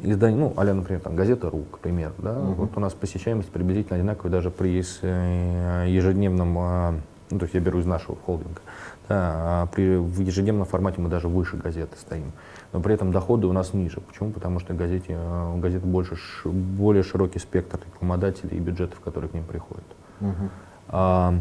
изданий, 0.00 0.36
ну, 0.36 0.52
а 0.56 0.64
например, 0.64 1.00
там, 1.00 1.16
газета 1.16 1.50
«Ру», 1.50 1.64
к 1.70 1.78
примеру, 1.78 2.14
да, 2.18 2.34
Мгм. 2.34 2.54
вот 2.54 2.76
у 2.76 2.80
нас 2.80 2.92
посещаемость 2.92 3.50
приблизительно 3.50 3.96
одинаковая 3.96 4.30
даже 4.30 4.50
при 4.50 4.82
э, 5.02 5.86
ежедневном, 5.88 6.56
а, 6.58 6.94
ну, 7.30 7.38
то 7.38 7.44
есть 7.44 7.54
я 7.54 7.60
беру 7.60 7.78
из 7.78 7.86
нашего 7.86 8.16
холдинга, 8.16 8.60
да, 9.08 9.62
а 9.62 9.66
при, 9.66 9.96
в 9.96 10.20
ежедневном 10.20 10.66
формате 10.66 11.00
мы 11.00 11.08
даже 11.08 11.28
выше 11.28 11.56
газеты 11.56 11.96
стоим, 11.98 12.32
но 12.72 12.80
при 12.80 12.94
этом 12.94 13.12
доходы 13.12 13.46
у 13.46 13.52
нас 13.52 13.72
ниже. 13.72 14.00
Почему? 14.00 14.30
Потому 14.30 14.58
что 14.58 14.74
газете, 14.74 15.14
э, 15.14 15.52
у 15.54 15.58
газеты 15.58 15.86
больше, 15.86 16.16
более 16.44 17.02
широкий 17.02 17.38
спектр 17.38 17.80
рекламодателей 17.86 18.56
и 18.56 18.60
бюджетов, 18.60 19.00
которые 19.00 19.30
к 19.30 19.34
ним 19.34 19.44
приходят. 19.44 19.84
Мгм. 20.20 20.50
А, 20.88 21.34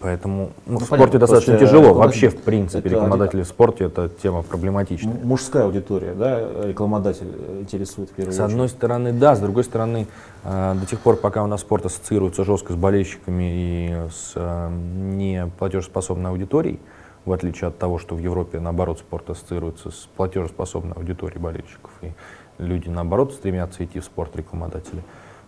поэтому 0.00 0.50
ну, 0.66 0.74
Ну, 0.74 0.78
в 0.78 0.88
понятно, 0.88 0.96
спорте 0.96 1.18
достаточно 1.18 1.58
тяжело. 1.58 1.94
Вообще, 1.94 2.28
в 2.28 2.40
принципе, 2.42 2.80
это 2.80 2.88
рекламодатели 2.88 3.42
в 3.42 3.46
спорте 3.46 3.84
это 3.84 4.08
тема 4.08 4.42
проблематичная. 4.42 5.14
Мужская 5.22 5.64
аудитория, 5.64 6.14
да, 6.14 6.40
рекламодатель 6.64 7.28
э, 7.32 7.60
интересует 7.60 8.10
в 8.10 8.12
первую 8.12 8.34
С 8.34 8.40
одной 8.40 8.66
очередь. 8.66 8.76
стороны, 8.76 9.12
да, 9.12 9.34
с 9.34 9.40
другой 9.40 9.64
стороны, 9.64 10.06
э, 10.44 10.74
до 10.78 10.86
тех 10.86 11.00
пор, 11.00 11.16
пока 11.16 11.42
у 11.42 11.46
нас 11.46 11.60
спорт 11.60 11.86
ассоциируется 11.86 12.44
жестко 12.44 12.72
с 12.72 12.76
болельщиками 12.76 13.44
и 13.44 13.94
с 14.10 14.32
э, 14.34 14.70
неплатежеспособной 14.70 16.30
аудиторией, 16.30 16.80
в 17.24 17.32
отличие 17.32 17.68
от 17.68 17.78
того, 17.78 17.98
что 17.98 18.14
в 18.14 18.18
Европе, 18.18 18.60
наоборот, 18.60 18.98
спорт 18.98 19.30
ассоциируется 19.30 19.90
с 19.90 20.08
платежеспособной 20.16 20.94
аудиторией 20.94 21.40
болельщиков, 21.40 21.90
и 22.02 22.12
люди, 22.58 22.88
наоборот, 22.88 23.32
стремятся 23.32 23.84
идти 23.84 24.00
в 24.00 24.04
спорт 24.04 24.36
рекламодатели, 24.36 25.02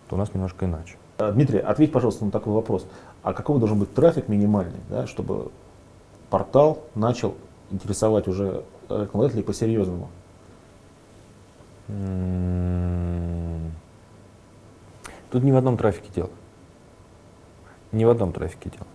то 0.09 0.15
у 0.15 0.19
нас 0.19 0.33
немножко 0.33 0.65
иначе. 0.65 0.95
А, 1.19 1.31
Дмитрий, 1.31 1.59
ответь, 1.59 1.91
пожалуйста, 1.91 2.23
на 2.23 2.31
такой 2.31 2.53
вопрос. 2.53 2.85
А 3.23 3.33
какой 3.33 3.59
должен 3.59 3.79
быть 3.79 3.93
трафик 3.93 4.27
минимальный, 4.29 4.79
да, 4.89 5.07
чтобы 5.07 5.51
портал 6.29 6.83
начал 6.95 7.35
интересовать 7.71 8.27
уже 8.27 8.63
рекламодателей 8.89 9.43
по-серьезному? 9.43 10.09
М, 11.87 13.71
Тут 15.31 15.43
не 15.43 15.51
в 15.51 15.57
одном 15.57 15.77
трафике 15.77 16.09
дело. 16.15 16.29
Не 17.91 18.05
в 18.05 18.09
одном 18.09 18.33
трафике 18.33 18.71
дело. 18.71 18.87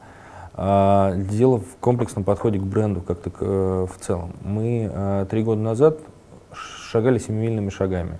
А, 0.55 1.15
дело 1.15 1.59
в 1.59 1.77
комплексном 1.81 2.25
подходе 2.25 2.59
к 2.59 2.63
бренду 2.63 3.01
как 3.01 3.21
то 3.21 3.87
в 3.87 3.99
целом. 4.01 4.33
Мы 4.43 4.91
а, 4.93 5.27
три 5.27 5.43
года 5.43 5.61
назад 5.61 5.99
шагали 6.53 7.19
семимильными 7.19 7.71
шагами. 7.71 8.19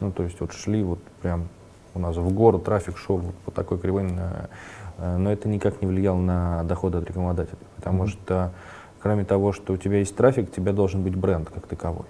Ну, 0.00 0.12
то 0.12 0.22
есть 0.22 0.40
вот 0.40 0.52
шли 0.52 0.82
вот 0.82 0.98
прям 1.22 1.48
у 1.96 1.98
нас 1.98 2.16
в 2.16 2.32
гору 2.32 2.58
трафик 2.58 2.98
шел 2.98 3.16
вот 3.16 3.34
по 3.36 3.50
такой 3.50 3.78
кривой, 3.78 4.06
э, 4.06 5.16
но 5.16 5.32
это 5.32 5.48
никак 5.48 5.80
не 5.80 5.88
влияло 5.88 6.18
на 6.18 6.62
доходы 6.64 6.98
от 6.98 7.08
рекламодателей, 7.08 7.58
потому 7.76 8.04
Мгм. 8.04 8.08
что 8.08 8.52
кроме 9.00 9.24
того, 9.24 9.52
что 9.52 9.72
у 9.72 9.76
тебя 9.76 9.98
есть 9.98 10.14
трафик, 10.14 10.48
у 10.50 10.52
тебя 10.52 10.72
должен 10.72 11.02
быть 11.02 11.16
бренд 11.16 11.48
как 11.50 11.66
таковой. 11.66 12.06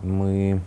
Мы, 0.00 0.60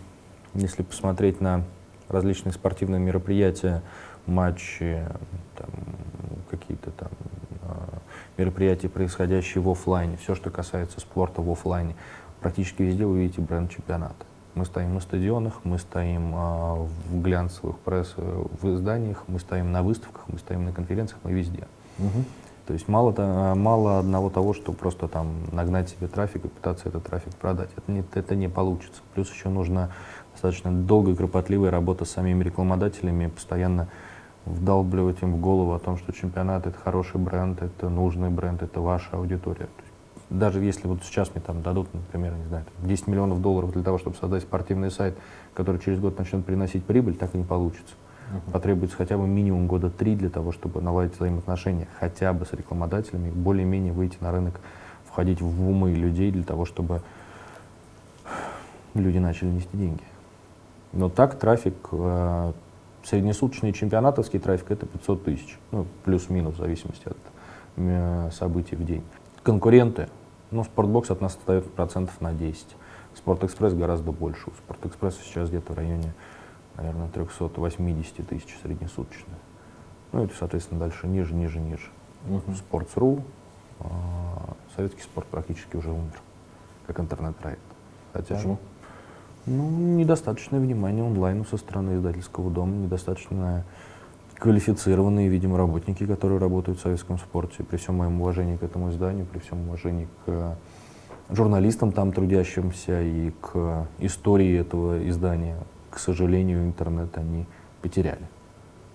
если 0.54 0.82
посмотреть 0.82 1.40
на 1.40 1.64
различные 2.08 2.52
спортивные 2.52 3.00
мероприятия, 3.00 3.82
матчи, 4.26 5.02
какие-то 6.50 6.90
там 6.90 7.08
а, 7.62 7.98
мероприятия, 8.36 8.88
происходящие 8.88 9.62
в 9.62 9.70
оффлайне, 9.70 10.16
все, 10.16 10.34
что 10.34 10.50
касается 10.50 11.00
спорта 11.00 11.42
в 11.42 11.50
оффлайне, 11.50 11.94
практически 12.40 12.82
везде 12.82 13.06
вы 13.06 13.20
видите 13.20 13.40
бренд 13.40 13.70
чемпионата. 13.70 14.26
Мы 14.60 14.66
стоим 14.66 14.92
на 14.92 15.00
стадионах, 15.00 15.54
мы 15.64 15.78
стоим 15.78 16.34
а, 16.34 16.74
в 16.74 17.22
глянцевых 17.22 17.78
пресс, 17.78 18.12
э, 18.18 18.44
в 18.60 18.74
изданиях, 18.74 19.24
мы 19.26 19.38
стоим 19.38 19.72
на 19.72 19.82
выставках, 19.82 20.24
мы 20.28 20.38
стоим 20.38 20.66
на 20.66 20.72
конференциях, 20.72 21.18
мы 21.24 21.32
везде. 21.32 21.66
Мгм. 21.96 22.26
То 22.66 22.74
есть 22.74 22.86
мало, 22.86 23.14
то- 23.14 23.54
мало 23.56 24.00
одного 24.00 24.28
того, 24.28 24.52
что 24.52 24.74
просто 24.74 25.08
там 25.08 25.28
нагнать 25.50 25.88
себе 25.88 26.08
трафик 26.08 26.44
и 26.44 26.48
пытаться 26.48 26.90
этот 26.90 27.06
трафик 27.06 27.34
продать. 27.36 27.70
Это 27.74 27.90
не, 27.90 28.04
это 28.12 28.36
не 28.36 28.50
получится. 28.50 29.00
Плюс 29.14 29.32
еще 29.32 29.48
нужна 29.48 29.88
достаточно 30.32 30.70
долгая 30.70 31.16
кропотливая 31.16 31.70
работа 31.70 32.04
с 32.04 32.10
самими 32.10 32.44
рекламодателями, 32.44 33.28
постоянно 33.28 33.88
вдалбливать 34.44 35.22
им 35.22 35.36
в 35.36 35.40
голову 35.40 35.72
о 35.72 35.78
том, 35.78 35.96
что 35.96 36.12
чемпионат 36.12 36.66
это 36.66 36.78
хороший 36.78 37.18
бренд, 37.18 37.62
это 37.62 37.88
нужный 37.88 38.28
бренд, 38.28 38.62
это 38.62 38.82
ваша 38.82 39.08
аудитория. 39.12 39.64
То 39.64 39.84
даже 40.30 40.62
если 40.62 40.86
вот 40.86 41.02
сейчас 41.02 41.34
мне 41.34 41.42
там 41.44 41.60
дадут, 41.62 41.92
например, 41.92 42.34
не 42.34 42.46
знаю, 42.46 42.64
там 42.64 42.88
10 42.88 43.08
миллионов 43.08 43.42
долларов 43.42 43.72
для 43.72 43.82
того, 43.82 43.98
чтобы 43.98 44.16
создать 44.16 44.42
спортивный 44.42 44.90
сайт, 44.90 45.18
который 45.54 45.80
через 45.80 45.98
год 45.98 46.18
начнет 46.18 46.44
приносить 46.44 46.84
прибыль, 46.84 47.16
так 47.16 47.34
и 47.34 47.38
не 47.38 47.44
получится. 47.44 47.94
Мгм. 48.30 48.52
Потребуется 48.52 48.96
хотя 48.96 49.18
бы 49.18 49.26
минимум 49.26 49.66
года 49.66 49.90
три 49.90 50.14
для 50.14 50.30
того, 50.30 50.52
чтобы 50.52 50.80
наладить 50.80 51.16
взаимоотношения 51.16 51.88
хотя 51.98 52.32
бы 52.32 52.46
с 52.46 52.52
рекламодателями, 52.52 53.30
более-менее 53.30 53.92
выйти 53.92 54.16
на 54.20 54.30
рынок, 54.30 54.60
входить 55.04 55.40
в 55.40 55.68
умы 55.68 55.92
людей 55.92 56.30
для 56.30 56.44
того, 56.44 56.64
чтобы 56.64 57.02
люди 58.94 59.18
начали 59.18 59.48
нести 59.48 59.76
деньги. 59.76 60.04
Но 60.92 61.08
так 61.08 61.38
трафик, 61.38 61.74
э, 61.90 62.52
среднесуточный 63.02 63.72
чемпионатовский 63.72 64.38
трафик 64.38 64.70
это 64.70 64.86
500 64.86 65.24
тысяч, 65.24 65.58
ну, 65.72 65.86
плюс-минус 66.04 66.54
в 66.54 66.58
зависимости 66.58 67.08
от 67.08 67.16
э, 67.76 68.30
событий 68.32 68.76
в 68.76 68.84
день. 68.84 69.02
Конкуренты, 69.42 70.08
ну, 70.50 70.64
Спортбокс 70.64 71.10
от 71.10 71.20
нас 71.20 71.34
отстает 71.36 71.72
процентов 71.74 72.20
на 72.20 72.32
10. 72.32 72.66
Спортэкспресс 73.14 73.74
гораздо 73.74 74.12
больше. 74.12 74.50
У 74.50 74.52
Спортэкспресса 74.52 75.20
сейчас 75.22 75.48
где-то 75.48 75.72
в 75.72 75.76
районе, 75.76 76.12
наверное, 76.76 77.08
380 77.08 78.26
тысяч 78.28 78.58
среднесуточно. 78.62 79.34
Ну, 80.12 80.24
это, 80.24 80.34
соответственно, 80.38 80.80
дальше 80.80 81.06
ниже, 81.06 81.34
ниже, 81.34 81.60
ниже. 81.60 81.90
Мгм. 82.26 82.54
Sports.ru, 82.70 83.22
а, 83.80 84.54
советский 84.74 85.02
спорт 85.02 85.26
практически 85.28 85.76
уже 85.76 85.90
умер, 85.90 86.20
как 86.86 87.00
интернет-проект. 87.00 87.60
Хотя, 88.12 88.34
Почему? 88.34 88.58
ну, 89.46 89.70
недостаточное 89.70 90.60
внимание 90.60 91.04
онлайну 91.04 91.44
со 91.44 91.56
стороны 91.56 91.96
издательского 91.96 92.50
дома, 92.50 92.74
недостаточно 92.74 93.64
квалифицированные, 94.40 95.28
видимо, 95.28 95.58
работники, 95.58 96.06
которые 96.06 96.40
работают 96.40 96.78
в 96.78 96.82
советском 96.82 97.18
спорте. 97.18 97.62
При 97.62 97.76
всем 97.76 97.96
моем 97.96 98.20
уважении 98.20 98.56
к 98.56 98.62
этому 98.62 98.88
изданию, 98.90 99.26
при 99.26 99.38
всем 99.38 99.68
уважении 99.68 100.08
к 100.24 100.28
э, 100.28 100.54
журналистам 101.28 101.92
там 101.92 102.10
трудящимся 102.10 103.02
и 103.02 103.32
к 103.42 103.86
истории 103.98 104.58
этого 104.58 105.06
издания, 105.08 105.58
к 105.90 105.98
сожалению, 105.98 106.64
интернет 106.64 107.16
они 107.18 107.46
потеряли. 107.82 108.26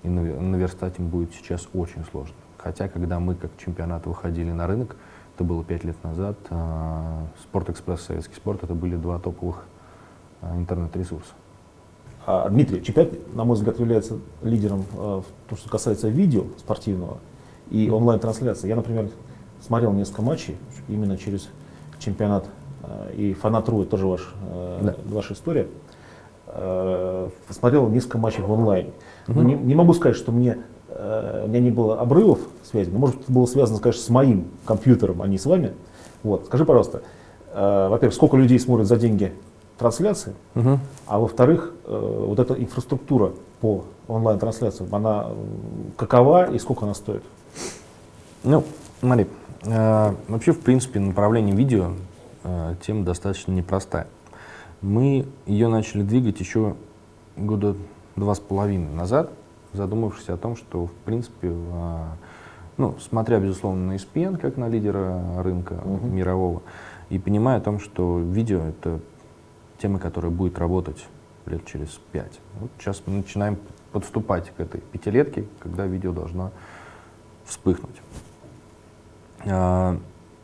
И, 0.02 0.08
наве- 0.08 0.40
наверстать 0.40 0.98
им 0.98 1.10
будет 1.10 1.32
сейчас 1.36 1.70
очень 1.76 2.04
сложно. 2.06 2.36
Хотя, 2.58 2.88
когда 2.88 3.20
мы 3.20 3.36
как 3.36 3.52
чемпионат 3.64 4.08
выходили 4.08 4.52
на 4.52 4.66
рынок, 4.66 4.96
это 5.36 5.44
было 5.44 5.64
пять 5.64 5.84
лет 5.84 6.04
назад, 6.04 6.38
а, 6.50 7.28
Спортэкспресс, 7.44 8.02
Советский 8.02 8.36
спорт, 8.36 8.64
это 8.64 8.74
были 8.74 8.96
два 8.96 9.20
топовых 9.20 9.66
а, 10.42 10.58
интернет-ресурса. 10.58 11.34
А, 12.28 12.50
Дмитрий, 12.50 12.84
чемпионат, 12.84 13.14
на 13.36 13.44
мой 13.44 13.56
взгляд, 13.56 13.80
является 13.80 14.18
лидером 14.42 14.84
э, 14.94 15.22
в 15.22 15.50
том, 15.50 15.58
что 15.58 15.70
касается 15.70 16.08
видео 16.08 16.46
спортивного 16.58 17.20
и 17.70 17.90
онлайн-трансляции. 17.90 18.68
Я, 18.68 18.76
например, 18.76 19.10
смотрел 19.62 19.94
несколько 19.94 20.24
матчей 20.24 20.58
именно 20.88 21.18
через 21.18 21.50
чемпионат 22.00 22.48
э, 22.84 23.14
и 23.16 23.34
Фанат.ру, 23.34 23.84
это 23.84 23.92
тоже 23.92 24.08
ваш, 24.08 24.34
э, 24.50 24.80
Да. 24.84 24.96
ваша 25.06 25.34
история. 25.34 25.68
Смотрел 27.50 27.90
несколько 27.90 28.18
матчей 28.18 28.42
в 28.42 28.54
онлайне. 28.54 28.92
Но 29.28 29.44
не, 29.44 29.56
не 29.56 29.76
могу 29.76 29.94
сказать, 29.94 30.16
что 30.16 30.32
мне, 30.32 30.60
у 30.88 31.48
меня 31.48 31.60
не 31.60 31.72
было 31.72 32.00
обрывов 32.00 32.40
связи, 32.64 32.90
но 32.92 33.00
может 33.00 33.20
это 33.20 33.32
было 33.32 33.46
связано, 33.46 33.80
конечно, 33.80 34.02
с 34.04 34.10
моим 34.10 34.48
компьютером, 34.64 35.22
а 35.22 35.28
не 35.28 35.38
с 35.38 35.46
вами. 35.46 35.74
Вот. 36.24 36.46
Скажи, 36.46 36.64
пожалуйста, 36.64 37.02
во-первых, 37.54 38.14
сколько 38.14 38.38
людей 38.38 38.58
смотрят 38.60 38.88
за 38.88 38.96
деньги 38.96 39.34
трансляции, 39.78 40.34
а 41.08 41.20
во-вторых, 41.20 41.74
э, 41.86 42.26
вот 42.28 42.40
эта 42.40 42.54
инфраструктура 42.54 43.34
по 43.62 43.86
онлайн-трансляциям, 44.08 44.94
она 44.94 45.26
м, 45.30 45.92
какова 45.98 46.52
и 46.52 46.60
сколько 46.60 46.86
она 46.86 46.94
стоит? 46.94 47.24
Ну, 48.44 48.64
смотри, 49.00 49.28
э, 49.64 50.14
вообще, 50.28 50.52
в 50.52 50.60
принципе, 50.60 51.00
направление 51.00 51.56
видео 51.56 51.92
э, 52.44 52.76
тема 52.86 53.04
достаточно 53.04 53.52
непростая. 53.52 54.08
Мы 54.82 55.26
ее 55.46 55.68
начали 55.68 56.04
двигать 56.04 56.40
еще 56.40 56.76
года 57.36 57.76
два 58.16 58.36
с 58.36 58.40
половиной 58.40 58.94
назад, 58.94 59.32
задумавшись 59.74 60.30
о 60.30 60.38
том, 60.38 60.56
что, 60.56 60.86
в 60.86 60.92
принципе, 61.06 61.50
э, 61.52 62.04
ну, 62.78 62.96
смотря, 63.00 63.40
безусловно, 63.40 63.88
на 63.88 63.96
ESPN, 63.96 64.38
как 64.38 64.58
на 64.58 64.70
лидера 64.70 65.22
рынка 65.42 65.76
мирового, 66.04 66.62
и 67.10 67.20
понимая 67.20 67.58
о 67.58 67.62
том, 67.62 67.80
что 67.80 68.20
видео— 68.20 68.60
это 68.70 69.00
тема, 69.78 70.00
которая 70.00 70.32
будет 70.32 70.58
работать 70.60 71.06
лет 71.46 71.66
через 71.66 71.90
пять. 72.12 72.40
Вот 72.60 72.70
сейчас 72.80 73.02
мы 73.06 73.18
начинаем 73.18 73.58
подступать 73.92 74.52
к 74.56 74.60
этой 74.60 74.82
пятилетке, 74.82 75.46
когда 75.60 75.86
видео 75.86 76.12
должно 76.12 76.52
вспыхнуть. 77.46 78.02
А, 79.46 80.00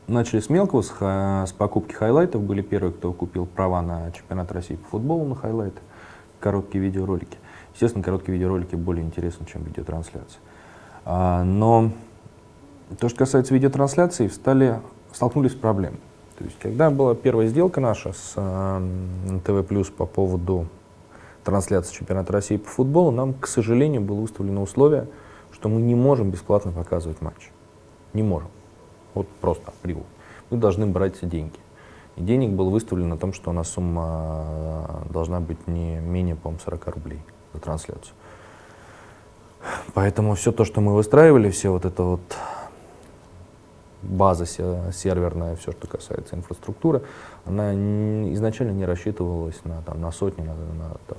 Начали 0.08 0.42
с 0.42 0.50
мелкого, 0.50 0.82
с, 0.82 0.92
с 0.92 1.54
покупки 1.54 1.94
хайлайтов. 1.94 2.42
Были 2.42 2.62
первые, 2.62 2.92
кто 2.92 3.14
купил 3.14 3.46
права 3.46 3.82
на 3.82 4.12
чемпионат 4.12 4.52
России 4.52 4.76
по 4.76 4.90
футболу 4.90 5.26
на 5.26 5.36
хайлайты, 5.36 5.80
короткие 6.40 6.84
видеоролики. 6.84 7.38
Естественно, 7.74 8.04
короткие 8.04 8.34
видеоролики 8.34 8.76
более 8.76 9.06
интересны, 9.06 9.46
чем 9.46 9.64
видеотрансляции. 9.64 10.40
А, 11.06 11.44
Но 11.44 11.92
то, 13.00 13.08
что 13.08 13.20
касается 13.20 13.54
видеотрансляций, 13.54 14.28
встали, 14.28 14.82
столкнулись 15.14 15.54
с 15.54 15.56
проблемой. 15.56 16.00
То 16.42 16.48
есть, 16.48 16.58
когда 16.60 16.90
была 16.90 17.14
первая 17.14 17.48
сделка 17.48 17.80
наша 17.80 18.14
с 18.14 18.34
э, 18.36 19.40
ТВ 19.46 19.92
по 19.92 20.08
поводу 20.08 20.66
трансляции 21.44 21.94
чемпионата 21.94 22.34
России 22.34 22.58
по 22.58 22.68
футболу, 22.68 23.12
нам, 23.12 23.36
к 23.36 23.46
сожалению, 23.46 24.02
было 24.02 24.22
выставлено 24.22 24.64
условие, 24.64 25.08
что 25.52 25.70
мы 25.70 25.82
не 25.82 25.94
можем 25.94 26.32
бесплатно 26.32 26.72
показывать 26.72 27.22
матч. 27.22 27.52
Не 28.14 28.24
можем. 28.24 28.50
Вот 29.14 29.28
просто 29.40 29.68
априори. 29.68 30.04
Мы 30.50 30.58
должны 30.58 30.88
брать 30.88 31.20
деньги. 31.22 31.60
И 32.16 32.24
денег 32.24 32.50
было 32.50 32.72
выставлено 32.72 33.10
на 33.10 33.18
том, 33.18 33.34
что 33.34 33.52
у 33.52 33.54
нас 33.54 33.70
сумма 33.70 34.46
э, 35.08 35.14
должна 35.14 35.42
быть 35.42 35.68
не 35.68 36.00
менее, 36.00 36.36
по-моему, 36.36 36.60
40 36.66 36.88
рублей 36.88 37.20
за 37.54 37.60
трансляцию. 37.60 38.16
Поэтому 39.94 40.34
все 40.34 40.52
то, 40.52 40.66
что 40.66 40.82
мы 40.82 40.96
выстраивали, 40.96 41.52
все 41.52 41.70
вот 41.70 41.86
это 41.86 42.02
вот 42.02 42.22
база 44.04 44.46
се- 44.46 44.92
серверная, 44.94 45.56
все, 45.56 45.72
что 45.72 45.88
касается 45.88 46.36
инфраструктуры, 46.36 47.02
она 47.46 47.74
изначально 48.34 48.72
не 48.72 48.86
рассчитывалась 48.86 49.60
на, 49.64 49.82
там, 49.82 50.02
на 50.02 50.12
сотни, 50.12 50.42
на, 50.44 50.54
на, 50.54 50.90
там, 51.08 51.18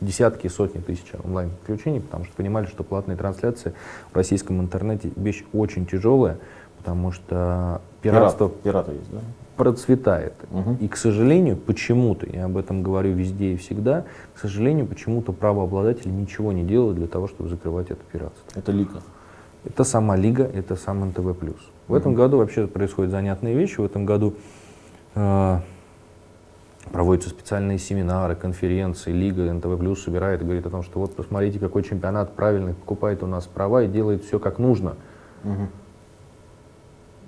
десятки 0.00 0.46
и 0.46 0.48
сотни 0.48 0.80
тысяч 0.80 1.12
онлайн-включений, 1.24 2.00
потому 2.00 2.24
что 2.24 2.34
понимали, 2.36 2.66
что 2.66 2.84
платные 2.84 3.16
трансляции 3.16 3.72
в 4.12 4.16
российском 4.16 4.60
интернете 4.60 5.10
вещь 5.16 5.44
очень 5.52 5.86
тяжелая, 5.86 6.38
потому 6.78 7.10
что 7.10 7.80
пиратство 8.02 8.46
Пират- 8.48 8.62
Пираты 8.62 8.92
есть, 8.92 9.10
да? 9.10 9.18
процветает. 9.56 10.34
Мгм. 10.52 10.76
И, 10.76 10.86
к 10.86 10.96
сожалению, 10.96 11.56
почему-то, 11.56 12.26
я 12.28 12.44
об 12.44 12.56
этом 12.56 12.84
говорю 12.84 13.12
везде 13.12 13.54
и 13.54 13.56
всегда, 13.56 14.04
к 14.34 14.38
сожалению, 14.38 14.86
почему-то 14.86 15.32
правообладатели 15.32 16.10
ничего 16.10 16.52
не 16.52 16.62
делают 16.62 16.96
для 16.96 17.08
того, 17.08 17.26
чтобы 17.26 17.48
закрывать 17.48 17.90
это 17.90 18.00
пиратство. 18.12 18.44
Это 18.54 18.70
лика. 18.70 19.02
Это 19.64 19.84
сама 19.84 20.16
Лига, 20.16 20.44
это 20.44 20.76
сам 20.76 21.08
НТВ+. 21.08 21.36
В 21.88 21.94
этом 21.94 22.14
году 22.14 22.38
вообще 22.38 22.66
происходят 22.66 23.10
занятные 23.10 23.54
вещи. 23.54 23.80
В 23.80 23.84
этом 23.84 24.06
году 24.06 24.34
э, 25.14 25.58
проводятся 26.92 27.30
специальные 27.30 27.78
семинары, 27.78 28.36
конференции. 28.36 29.12
Лига 29.12 29.52
НТВ+, 29.52 29.96
собирает 29.96 30.40
и 30.42 30.44
говорит 30.44 30.66
о 30.66 30.70
том, 30.70 30.82
что 30.82 31.00
вот 31.00 31.14
посмотрите, 31.14 31.58
какой 31.58 31.82
чемпионат 31.82 32.34
правильный, 32.34 32.74
покупает 32.74 33.22
у 33.22 33.26
нас 33.26 33.46
права 33.46 33.82
и 33.82 33.88
делает 33.88 34.24
все 34.24 34.38
как 34.38 34.58
нужно. 34.58 34.96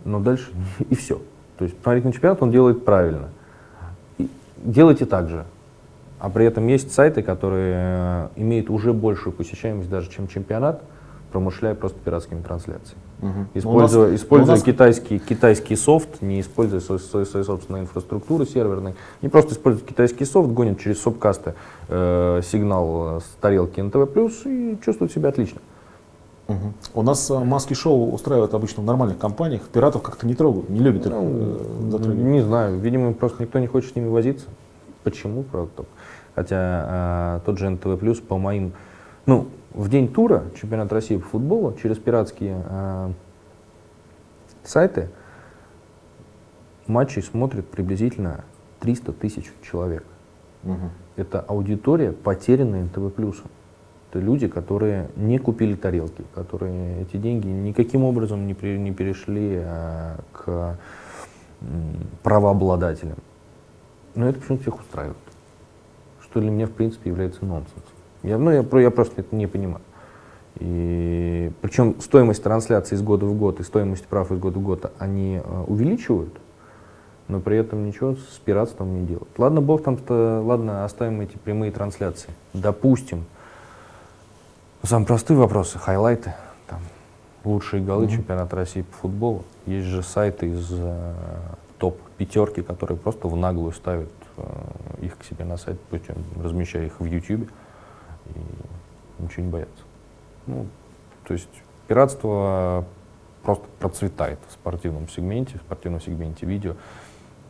Но 0.05 0.21
дальше 0.21 0.51
и 0.91 0.95
все. 0.95 1.21
То 1.59 1.65
есть 1.65 1.77
посмотрите 1.77 2.07
на 2.09 2.13
чемпионат, 2.13 2.43
он 2.43 2.51
делает 2.51 2.85
правильно. 2.85 3.29
И 4.19 4.31
делайте 4.57 5.05
так 5.05 5.29
же. 5.29 5.45
А 6.19 6.29
при 6.29 6.45
этом 6.45 6.67
есть 6.67 6.93
сайты, 6.93 7.23
которые 7.23 7.75
э, 7.77 8.29
имеют 8.37 8.69
уже 8.69 8.93
большую 8.93 9.33
посещаемость 9.33 9.89
даже, 9.89 10.11
чем 10.11 10.29
чемпионат, 10.29 10.83
промышляя 11.31 11.75
просто 11.75 11.99
пиратскими 11.99 12.43
трансляциями. 12.43 13.01
Используя, 13.55 14.07
Ну, 14.07 14.13
нас- 14.13 14.21
используя 14.21 14.55
у 14.55 14.57
нас- 14.57 14.63
китайский, 14.65 15.19
китайский 15.19 15.77
софт, 15.77 16.23
не 16.23 16.41
используя 16.41 16.81
свою, 16.81 16.99
свою- 16.99 17.27
свою 17.27 17.45
собственную 17.45 17.85
инфраструктуру 17.85 18.47
серверной, 18.47 18.95
не 19.23 19.29
просто 19.29 19.53
используют 19.55 19.87
китайский 19.89 20.25
софт, 20.25 20.51
гонят 20.51 20.79
через 20.81 21.01
сопкасты 21.03 21.55
э, 21.89 22.41
сигнал 22.45 23.19
э, 23.19 23.21
с 23.21 23.37
тарелки 23.41 23.81
НТВ+, 23.81 24.47
и 24.47 24.79
чувствуют 24.85 25.13
себя 25.13 25.29
отлично. 25.29 25.61
Мгм. 26.49 26.75
У 26.95 27.03
нас 27.03 27.31
э, 27.31 27.39
маски-шоу 27.39 28.13
устраивают 28.13 28.55
обычно 28.55 28.83
в 28.83 28.87
нормальных 28.87 29.19
компаниях, 29.19 29.63
пиратов 29.63 30.03
как-то 30.03 30.27
не 30.27 30.35
трогают, 30.35 30.69
не 30.69 30.81
любят 30.81 31.07
их 31.07 31.13
э, 31.15 31.59
затрагивать. 31.91 32.19
Не 32.25 32.41
знаю, 32.43 32.79
видимо, 32.79 33.13
просто 33.13 33.43
никто 33.43 33.59
не 33.59 33.67
хочет 33.67 33.93
с 33.93 33.97
ними 33.97 34.09
возиться. 34.09 34.47
Почему, 35.05 35.43
правда, 35.45 35.71
так. 35.77 35.87
Хотя 36.35 36.57
а, 36.59 37.41
тот 37.45 37.59
же 37.59 37.69
НТВ+, 37.69 38.21
по 38.27 38.39
моим... 38.39 38.73
Ну, 39.27 39.47
в 39.73 39.89
день 39.89 40.13
тура 40.13 40.45
чемпионат 40.61 40.93
России 40.93 41.17
по 41.17 41.27
футболу 41.27 41.77
через 41.81 41.97
пиратские 41.99 42.63
а, 42.67 43.13
сайты 44.65 45.09
матчи 46.87 47.21
смотрят 47.21 47.69
приблизительно 47.69 48.45
300 48.81 49.13
тысяч 49.13 49.51
человек. 49.63 50.05
Мгм. 50.65 50.91
Это 51.17 51.41
аудитория, 51.41 52.13
потерянная 52.13 52.85
НТВ+. 52.85 53.13
Это 54.11 54.19
люди, 54.19 54.49
которые 54.49 55.09
не 55.15 55.39
купили 55.39 55.77
тарелки, 55.77 56.25
которые 56.35 57.03
эти 57.03 57.17
деньги 57.17 57.47
никаким 57.47 58.03
образом 58.05 58.47
не, 58.47 58.55
при- 58.55 58.77
не 58.79 58.93
перешли 58.93 59.61
а, 59.63 60.19
к 60.33 60.79
м, 61.61 62.07
правообладателям. 62.25 63.19
Но 64.17 64.29
это 64.29 64.41
почему-то 64.41 64.63
всех 64.63 64.81
устраивает. 64.81 65.17
Что 66.23 66.41
для 66.41 66.51
меня, 66.51 66.67
в 66.67 66.73
принципе, 66.73 67.11
является 67.11 67.45
нонсенсом. 67.45 67.83
Я, 68.23 68.39
ну, 68.39 68.51
я, 68.51 68.65
я 68.81 68.91
просто 68.91 69.21
это 69.21 69.35
не 69.35 69.47
понимаю. 69.47 69.83
И, 70.57 71.53
причем 71.61 72.01
стоимость 72.01 72.43
трансляции 72.43 72.95
из 72.95 73.03
года 73.03 73.27
в 73.27 73.35
год 73.37 73.61
и 73.61 73.63
стоимость 73.63 74.07
прав 74.07 74.31
из 74.33 74.39
года 74.39 74.59
в 74.59 74.63
год 74.63 74.93
они 74.99 75.41
э, 75.43 75.65
увеличивают, 75.67 76.35
но 77.29 77.41
при 77.41 77.57
этом 77.57 77.87
ничего 77.87 78.17
с 78.17 78.39
пиратством 78.45 79.01
не 79.01 79.07
делают. 79.07 79.31
Ладно, 79.39 79.61
бог 79.61 79.83
там, 79.83 79.97
то, 79.97 80.43
ладно, 80.45 80.85
оставим 80.85 81.21
эти 81.21 81.37
прямые 81.39 81.73
трансляции. 81.73 82.31
Допустим, 82.53 83.25
самые 84.83 85.07
простые 85.07 85.39
вопросы, 85.39 85.79
хайлайты, 85.79 86.35
там, 86.67 86.81
лучшие 87.45 87.83
голы 87.83 88.09
чемпионата 88.09 88.57
России 88.57 88.83
по 88.83 88.97
футболу. 88.97 89.45
Есть 89.67 89.87
же 89.87 90.03
сайты 90.03 90.49
из 90.49 90.69
э, 90.73 91.15
топ 91.79 91.99
пятерки, 92.19 92.61
которые 92.61 92.99
просто 92.99 93.29
в 93.29 93.37
наглую 93.37 93.73
ставят 93.73 94.11
э, 94.37 94.43
их 95.01 95.17
к 95.17 95.25
себе 95.25 95.45
на 95.45 95.57
сайт, 95.57 95.79
причем 95.91 96.17
размещая 96.43 96.87
их 96.87 97.01
в 97.01 97.05
YouTube, 97.05 97.49
и 98.35 99.23
ничего 99.23 99.45
не 99.45 99.51
боятся. 99.51 99.83
Ну, 100.47 100.67
то 101.27 101.35
есть 101.35 101.49
пиратство 101.89 102.85
просто 103.43 103.65
процветает 103.79 104.39
в 104.49 104.53
спортивном 104.53 105.09
сегменте, 105.09 105.59
в 105.59 105.63
спортивном 105.63 106.01
сегменте 106.01 106.47
видео. 106.47 106.75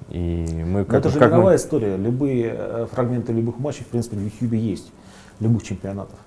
И 0.09 0.45
мы 0.65 0.81
Но 0.81 0.85
как, 0.85 1.01
это 1.01 1.09
же 1.11 1.19
как 1.19 1.31
мы- 1.31 1.37
мировая 1.37 1.57
история. 1.57 1.97
Любые 1.97 2.55
э, 2.57 2.87
фрагменты 2.91 3.33
любых 3.33 3.59
матчей, 3.59 3.85
в 3.85 3.89
принципе, 3.89 4.17
в 4.17 4.21
YouTube 4.23 4.53
есть. 4.55 4.93
Любых 5.41 5.63
чемпионатов. 5.63 6.19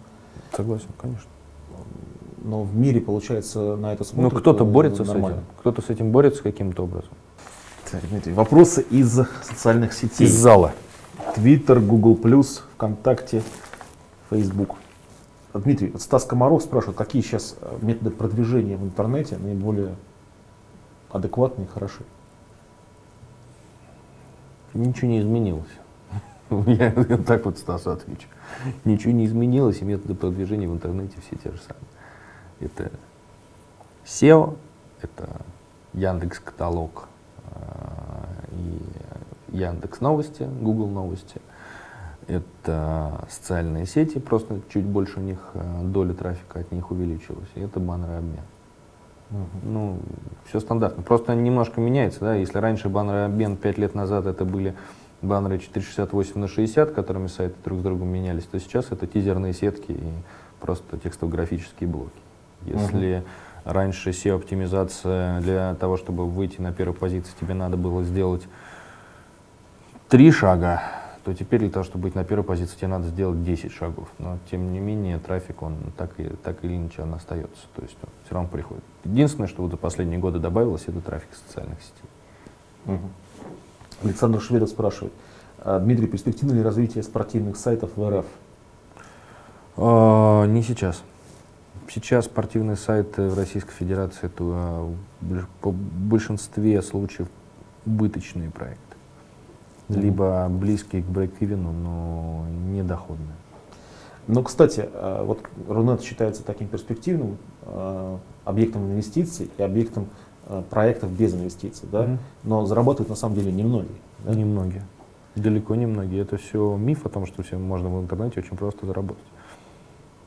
Согласен, 0.55 0.87
конечно. 0.97 1.29
Но 2.43 2.63
в 2.63 2.75
мире, 2.75 2.99
получается, 3.01 3.75
на 3.75 3.93
это 3.93 4.03
Ну, 4.03 4.09
смотрят. 4.29 4.39
кто-то 4.41 4.63
э, 4.63 4.67
борется 4.67 5.03
с 5.03 5.07
нормально. 5.07 5.37
этим. 5.37 5.45
Кто-то 5.59 5.81
с 5.81 5.89
этим 5.89 6.11
борется 6.11 6.43
каким-то 6.43 6.83
образом. 6.83 7.09
Так, 7.91 8.01
Дмитрий, 8.09 8.33
вопросы 8.33 8.81
из 8.89 9.11
социальных 9.43 9.93
сетей. 9.93 10.25
Из 10.27 10.33
зала. 10.33 10.73
Твиттер, 11.35 11.79
Google+, 11.79 12.15
ВКонтакте, 12.75 13.43
Facebook. 14.33 14.75
Дмитрий, 15.53 15.91
вот 15.91 16.01
Стас 16.01 16.25
Комаров 16.25 16.63
спрашивает, 16.63 16.97
какие 16.97 17.21
сейчас 17.21 17.55
э, 17.61 17.77
методы 17.81 18.09
продвижения 18.09 18.75
в 18.75 18.83
интернете 18.83 19.37
наиболее 19.37 19.95
адекватные 21.11 21.67
и 21.67 21.69
хороши? 21.69 22.03
Ничего 24.73 25.07
не 25.09 25.19
изменилось. 25.19 25.69
Я 26.49 26.91
так 26.91 27.45
вот 27.45 27.59
Стасу 27.59 27.91
отвечу. 27.91 28.27
Ничего 28.83 29.13
не 29.13 29.25
изменилось, 29.25 29.81
и 29.81 29.85
методы 29.85 30.15
продвижения 30.15 30.67
в 30.67 30.73
интернете 30.73 31.17
все 31.27 31.35
те 31.35 31.51
же 31.51 31.59
самые. 31.59 31.85
Это 32.59 32.91
SEO, 34.05 34.57
это 35.03 35.29
Яндекс 35.93 36.39
Каталог 36.39 37.07
э, 37.51 37.55
и 38.53 39.57
Яндекс 39.57 40.01
Новости, 40.01 40.49
Google 40.61 40.87
Новости. 40.87 41.39
Это 42.27 43.25
социальные 43.29 43.85
сети, 43.85 44.19
просто 44.19 44.59
чуть 44.73 44.85
больше 44.85 45.19
у 45.19 45.23
них 45.23 45.39
э, 45.53 45.81
доля 45.83 46.13
трафика 46.13 46.59
от 46.59 46.71
них 46.71 46.91
увеличилась. 46.91 47.49
И 47.55 47.61
это 47.61 47.79
баннеры 47.79 48.13
обмен. 48.13 48.43
Ну, 49.63 49.97
все 50.45 50.59
стандартно. 50.59 51.01
Просто 51.03 51.33
немножко 51.33 51.81
меняется, 51.81 52.19
да. 52.19 52.35
Если 52.35 52.57
раньше 52.57 52.89
баннеры 52.89 53.25
обмен 53.25 53.57
5 53.57 53.77
лет 53.77 53.95
назад 53.95 54.25
это 54.25 54.45
были 54.45 54.75
баннеры 55.21 55.57
468 55.57 56.39
на 56.39 56.47
60, 56.47 56.91
которыми 56.91 57.27
сайты 57.27 57.55
друг 57.63 57.79
с 57.79 57.81
другом 57.81 58.09
менялись, 58.09 58.43
то 58.43 58.59
сейчас 58.59 58.91
это 58.91 59.07
тизерные 59.07 59.53
сетки 59.53 59.91
и 59.91 60.13
просто 60.59 60.97
текстово-графические 60.97 61.89
блоки. 61.89 62.11
Если 62.65 63.17
uh-huh. 63.17 63.23
раньше 63.65 64.11
SEO-оптимизация 64.11 65.41
для 65.41 65.75
того, 65.75 65.97
чтобы 65.97 66.27
выйти 66.27 66.61
на 66.61 66.71
первую 66.71 66.97
позицию, 66.97 67.33
тебе 67.39 67.53
надо 67.53 67.77
было 67.77 68.03
сделать 68.03 68.43
три 70.09 70.31
шага, 70.31 70.81
то 71.23 71.33
теперь 71.33 71.61
для 71.61 71.69
того, 71.69 71.85
чтобы 71.85 72.03
быть 72.03 72.15
на 72.15 72.25
первой 72.25 72.43
позиции, 72.43 72.75
тебе 72.75 72.87
надо 72.89 73.07
сделать 73.07 73.43
10 73.43 73.71
шагов. 73.71 74.09
Но 74.19 74.37
тем 74.51 74.73
не 74.73 74.79
менее 74.79 75.19
трафик, 75.19 75.61
он 75.61 75.77
так, 75.97 76.11
и, 76.17 76.25
так 76.43 76.63
или 76.63 76.75
иначе 76.75 77.01
он 77.01 77.13
остается. 77.13 77.61
То 77.75 77.81
есть 77.81 77.95
он 78.03 78.09
все 78.25 78.35
равно 78.35 78.49
приходит. 78.49 78.83
Единственное, 79.05 79.47
что 79.47 79.61
вот 79.61 79.71
за 79.71 79.77
последние 79.77 80.19
годы 80.19 80.39
добавилось, 80.39 80.83
это 80.87 80.99
трафик 80.99 81.29
социальных 81.47 81.79
сетей. 81.81 82.95
Угу. 82.95 83.09
Александр 84.03 84.41
Шведов 84.41 84.69
спрашивает. 84.69 85.13
А, 85.59 85.79
Дмитрий, 85.79 86.07
перспективно 86.07 86.53
ли 86.53 86.61
развитие 86.61 87.03
спортивных 87.03 87.55
сайтов 87.55 87.91
в 87.95 88.09
РФ? 88.09 88.25
А, 89.77 90.45
не 90.45 90.61
сейчас. 90.61 91.03
Сейчас 91.89 92.25
спортивные 92.25 92.75
сайты 92.75 93.29
в 93.29 93.37
Российской 93.37 93.71
Федерации 93.71 94.25
это 94.25 94.43
а, 94.43 94.93
по 95.61 95.71
большинстве 95.71 96.81
случаев 96.81 97.29
убыточные 97.85 98.49
проекты. 98.49 98.92
Mm-hmm. 99.89 99.99
Либо 99.99 100.47
близкие 100.49 101.03
к 101.03 101.05
брейк-ивену, 101.05 101.71
но 101.71 102.45
недоходные. 102.71 103.35
Но, 104.27 104.41
кстати, 104.41 104.87
а, 104.93 105.23
вот 105.25 105.39
Рунет 105.67 106.01
считается 106.01 106.43
таким 106.43 106.69
перспективным 106.69 107.37
э, 107.63 108.17
объектом 108.45 108.89
инвестиций 108.89 109.51
и 109.57 109.61
объектом 109.61 110.07
Э, 110.45 110.61
проектов 110.69 111.09
без 111.11 111.33
инвестиций, 111.33 111.87
да, 111.89 112.03
mm-hmm. 112.03 112.17
но 112.43 112.65
зарабатывают 112.65 113.09
на 113.09 113.15
самом 113.15 113.35
деле 113.35 113.49
немногие. 113.51 113.95
Да? 114.25 114.35
Немногие. 114.35 114.83
Далеко 115.35 115.75
не 115.75 115.85
многие. 115.85 116.21
Это 116.21 116.35
все 116.35 116.75
миф 116.75 117.05
о 117.05 117.09
том, 117.09 117.25
что 117.25 117.43
все 117.43 117.57
можно 117.57 117.89
в 117.89 118.01
интернете 118.01 118.41
очень 118.41 118.57
просто 118.57 118.85
заработать. 118.85 119.23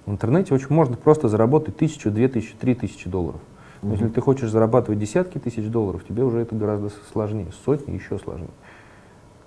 В 0.07 0.11
интернете 0.11 0.55
очень 0.55 0.69
можно 0.71 0.97
просто 0.97 1.29
заработать 1.29 1.77
тысячу, 1.77 2.11
две 2.11 2.29
тысячи, 2.29 2.55
три 2.55 2.75
тысячи 2.75 3.11
долларов. 3.11 3.43
Но 3.83 3.91
mm-hmm. 3.91 3.93
если 3.93 4.09
ты 4.09 4.21
хочешь 4.23 4.49
зарабатывать 4.49 4.99
десятки 4.99 5.37
тысяч 5.37 5.69
долларов, 5.69 6.03
тебе 6.09 6.25
уже 6.25 6.39
это 6.39 6.55
гораздо 6.55 6.91
сложнее, 7.13 7.49
сотни 7.67 7.93
еще 7.93 8.19
сложнее. 8.19 8.49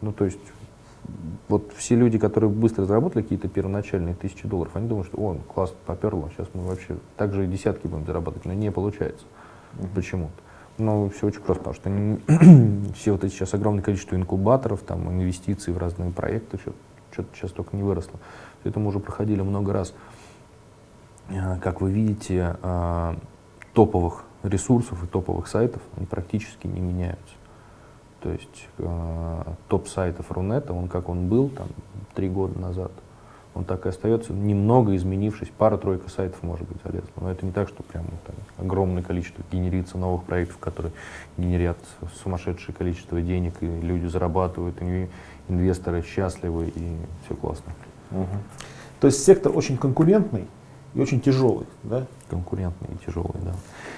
Ну, 0.01 0.11
то 0.11 0.25
есть, 0.25 0.39
вот 1.47 1.73
все 1.75 1.95
люди, 1.95 2.17
которые 2.17 2.49
быстро 2.49 2.85
заработали 2.85 3.23
какие-то 3.23 3.47
первоначальные 3.47 4.15
тысячи 4.15 4.47
долларов, 4.47 4.75
они 4.75 4.87
думают, 4.87 5.07
что, 5.07 5.17
о, 5.17 5.35
классно, 5.53 5.75
поперло, 5.85 6.29
сейчас 6.35 6.47
мы 6.53 6.63
вообще 6.63 6.97
так 7.17 7.33
же 7.33 7.45
и 7.45 7.47
десятки 7.47 7.87
будем 7.87 8.05
зарабатывать, 8.05 8.45
но 8.45 8.53
не 8.53 8.71
получается. 8.71 9.25
Mm-hmm. 9.73 9.87
Почему-то. 9.95 10.33
Ну, 10.77 11.09
все 11.09 11.27
очень 11.27 11.41
просто, 11.41 11.63
потому 11.63 11.75
что 11.75 11.89
они, 11.89 12.91
все 12.93 13.11
вот 13.11 13.23
эти 13.23 13.33
сейчас 13.33 13.53
огромное 13.53 13.83
количество 13.83 14.15
инкубаторов, 14.15 14.81
там, 14.81 15.09
инвестиций 15.09 15.73
в 15.73 15.77
разные 15.77 16.11
проекты, 16.11 16.57
что-то 17.11 17.27
сейчас 17.33 17.51
только 17.51 17.75
не 17.75 17.83
выросло. 17.83 18.19
Все 18.61 18.69
это 18.69 18.79
мы 18.79 18.87
уже 18.87 18.99
проходили 18.99 19.41
много 19.41 19.73
раз. 19.73 19.93
А, 21.29 21.57
как 21.59 21.81
вы 21.81 21.91
видите, 21.91 22.57
а, 22.61 23.17
топовых 23.73 24.23
ресурсов 24.43 25.03
и 25.03 25.07
топовых 25.07 25.47
сайтов, 25.47 25.81
они 25.97 26.05
практически 26.05 26.67
не 26.67 26.79
меняются. 26.79 27.35
То 28.21 28.31
есть 28.31 28.67
э, 28.77 29.43
топ 29.67 29.87
сайтов 29.87 30.31
Рунета, 30.31 30.73
он 30.73 30.87
как 30.87 31.09
он 31.09 31.27
был 31.27 31.49
там 31.49 31.67
три 32.13 32.27
года 32.27 32.59
назад, 32.59 32.91
он 33.55 33.63
так 33.65 33.85
и 33.85 33.89
остается, 33.89 34.33
немного 34.33 34.95
изменившись, 34.95 35.49
пара-тройка 35.57 36.09
сайтов 36.09 36.43
может 36.43 36.67
быть 36.67 36.77
залезла. 36.83 37.09
Но 37.19 37.31
это 37.31 37.45
не 37.45 37.51
так, 37.51 37.67
что 37.67 37.81
прям 37.83 38.05
там, 38.25 38.35
огромное 38.57 39.03
количество 39.03 39.43
генерится 39.51 39.97
новых 39.97 40.23
проектов, 40.23 40.57
которые 40.59 40.93
генерят 41.37 41.77
сумасшедшее 42.23 42.75
количество 42.75 43.21
денег, 43.21 43.55
и 43.61 43.65
люди 43.65 44.05
зарабатывают, 44.05 44.81
и 44.81 45.09
инвесторы 45.47 46.03
счастливы, 46.03 46.71
и 46.75 46.97
все 47.25 47.35
классно. 47.35 47.73
Угу. 48.11 48.27
То 49.01 49.07
есть 49.07 49.23
сектор 49.23 49.55
очень 49.55 49.77
конкурентный 49.77 50.47
и 50.93 51.01
очень 51.01 51.21
тяжелый, 51.21 51.67
да? 51.83 52.05
Конкурентный 52.29 52.89
и 52.95 53.05
тяжелый, 53.05 53.39
да. 53.43 53.53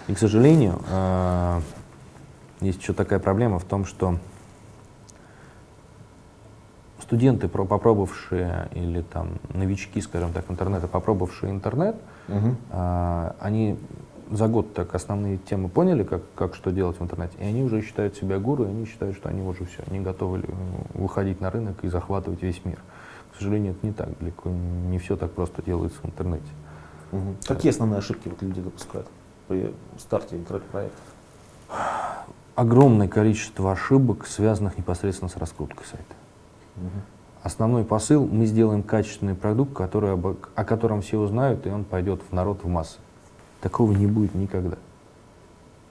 И, 0.07 0.13
к 0.13 0.19
сожалению, 0.19 0.79
э, 0.89 1.61
есть 2.61 2.81
еще 2.81 2.93
такая 2.93 3.19
проблема 3.19 3.59
в 3.59 3.65
том, 3.65 3.85
что 3.85 4.17
студенты, 7.01 7.49
попробовавшие, 7.49 8.69
или 8.73 9.01
там 9.01 9.33
новички, 9.53 9.99
скажем 9.99 10.31
так, 10.31 10.49
интернета, 10.49 10.87
попробовавшие 10.87 11.51
интернет, 11.51 11.97
угу. 12.29 12.55
а, 12.69 13.35
они 13.41 13.77
за 14.29 14.47
год 14.47 14.73
так 14.73 14.95
основные 14.95 15.37
темы 15.37 15.67
поняли, 15.67 16.03
как, 16.03 16.21
как 16.35 16.55
что 16.55 16.71
делать 16.71 16.97
в 16.97 17.03
интернете, 17.03 17.33
и 17.39 17.43
они 17.43 17.63
уже 17.63 17.81
считают 17.81 18.15
себя 18.15 18.39
гуру, 18.39 18.63
и 18.63 18.67
они 18.67 18.85
считают, 18.85 19.17
что 19.17 19.27
они 19.27 19.41
уже 19.41 19.65
все, 19.65 19.83
они 19.87 19.99
готовы 19.99 20.43
выходить 20.93 21.41
на 21.41 21.49
рынок 21.49 21.83
и 21.83 21.89
захватывать 21.89 22.41
весь 22.41 22.63
мир. 22.63 22.79
К 23.33 23.37
сожалению, 23.37 23.73
это 23.73 23.85
не 23.85 23.91
так, 23.91 24.17
далеко 24.19 24.49
не 24.49 24.97
все 24.99 25.17
так 25.17 25.31
просто 25.31 25.61
делается 25.61 25.99
в 26.01 26.05
интернете. 26.05 26.47
Угу. 27.11 27.35
Какие 27.45 27.71
основные 27.71 27.99
ошибки 27.99 28.29
вот 28.29 28.41
люди 28.41 28.61
допускают 28.61 29.07
при 29.49 29.73
старте 29.97 30.37
интернет-проектов? 30.37 31.03
Огромное 32.55 33.07
количество 33.07 33.71
ошибок, 33.71 34.27
связанных 34.27 34.77
непосредственно 34.77 35.29
с 35.29 35.37
раскруткой 35.37 35.85
сайта. 35.85 36.15
Основной 37.43 37.83
посыл– 37.83 38.27
мы 38.31 38.45
сделаем 38.45 38.83
качественный 38.83 39.33
продукт, 39.33 39.73
который, 39.73 40.13
о 40.13 40.63
котором 40.63 41.01
все 41.01 41.17
узнают, 41.17 41.65
и 41.65 41.69
он 41.69 41.85
пойдет 41.85 42.21
в 42.29 42.33
народ 42.33 42.63
в 42.63 42.67
массы. 42.67 42.99
Такого 43.61 43.93
не 43.93 44.05
будет 44.05 44.35
никогда. 44.35 44.77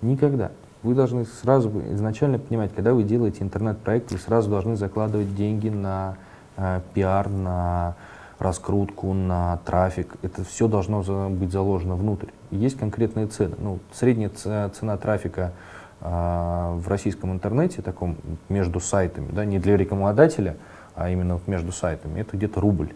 Никогда. 0.01 0.53
Вы 0.83 0.95
должны 0.95 1.25
сразу 1.25 1.71
изначально 1.93 2.39
понимать, 2.39 2.73
когда 2.75 2.95
вы 2.95 3.03
делаете 3.03 3.43
интернет-проект, 3.43 4.13
вы 4.13 4.19
сразу 4.19 4.49
должны 4.49 4.77
закладывать 4.77 5.35
деньги 5.35 5.69
на 5.69 6.17
э, 6.57 6.81
пиар, 6.95 7.29
на 7.29 7.97
раскрутку, 8.39 9.13
на 9.13 9.59
трафик. 9.65 10.15
Это 10.23 10.43
все 10.45 10.69
должно 10.69 11.03
быть 11.29 11.53
заложено 11.53 11.97
внутрь. 11.97 12.29
И 12.51 12.57
есть 12.57 12.79
конкретные 12.79 13.27
цены. 13.27 13.57
Ну, 13.59 13.79
средняя 13.93 14.31
цена 14.31 14.97
трафика 14.97 15.53
в 16.01 16.85
российском 16.87 17.33
интернете, 17.33 17.83
таком 17.83 18.17
между 18.49 18.81
сайтами, 18.81 19.31
да, 19.33 19.45
не 19.45 19.59
для 19.59 19.77
рекламодателя– 19.77 20.57
а 20.95 21.09
именно 21.09 21.41
между 21.47 21.73
сайтами, 21.73 22.21
это 22.21 22.37
где-то 22.37 22.61
рубль. 22.61 22.93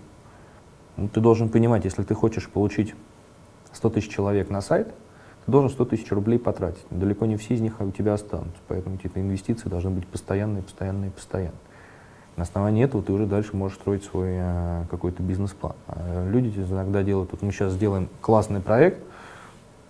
Ну, 0.96 1.08
ты 1.08 1.20
должен 1.20 1.48
понимать, 1.48 1.84
если 1.84 2.02
ты 2.02 2.14
хочешь 2.14 2.48
получить 2.48 2.94
100 3.72 3.90
тысяч 3.90 4.10
человек 4.10 4.50
на 4.50 4.60
сайт, 4.60 4.88
ты 5.46 5.52
должен 5.52 5.70
100 5.70 5.84
тысяч 5.86 6.12
рублей 6.12 6.38
потратить. 6.38 6.84
Далеко 6.90 7.26
не 7.26 7.36
все 7.36 7.54
из 7.54 7.60
них 7.60 7.80
у 7.80 7.90
тебя 7.90 8.14
останутся, 8.14 8.60
поэтому 8.68 8.96
эти 8.96 9.10
инвестиции 9.14 9.68
должны 9.68 9.90
быть 9.90 10.06
постоянные, 10.06 10.62
постоянные, 10.62 11.10
постоянные. 11.10 11.58
На 12.36 12.42
основании 12.42 12.84
этого 12.84 13.02
ты 13.02 13.12
уже 13.12 13.26
дальше 13.26 13.56
можешь 13.56 13.78
строить 13.78 14.04
свой 14.04 14.32
э, 14.32 14.84
какой-то 14.90 15.22
бизнес-план. 15.22 15.74
А 15.86 16.28
люди 16.28 16.58
иногда 16.58 17.02
делают, 17.02 17.30
вот 17.32 17.42
мы 17.42 17.52
сейчас 17.52 17.72
сделаем 17.72 18.08
классный 18.20 18.60
проект, 18.60 19.02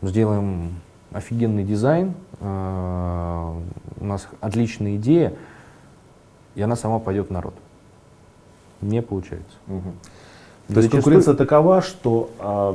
сделаем 0.03 0.75
офигенный 1.15 1.65
дизайн, 1.65 2.13
э, 2.41 3.61
у 4.01 4.05
нас 4.05 4.29
отличная 4.41 4.97
идея, 4.97 5.35
и 6.55 6.61
она 6.61 6.77
сама 6.77 6.99
пойдет 6.99 7.29
в 7.29 7.33
народ 7.33 7.55
не 8.85 9.03
получается. 9.03 9.57
Угу. 9.69 10.75
То 10.75 10.81
есть 10.81 10.91
конкуренция 10.91 11.35
такова, 11.35 11.83
что 11.83 12.31
э, 12.39 12.75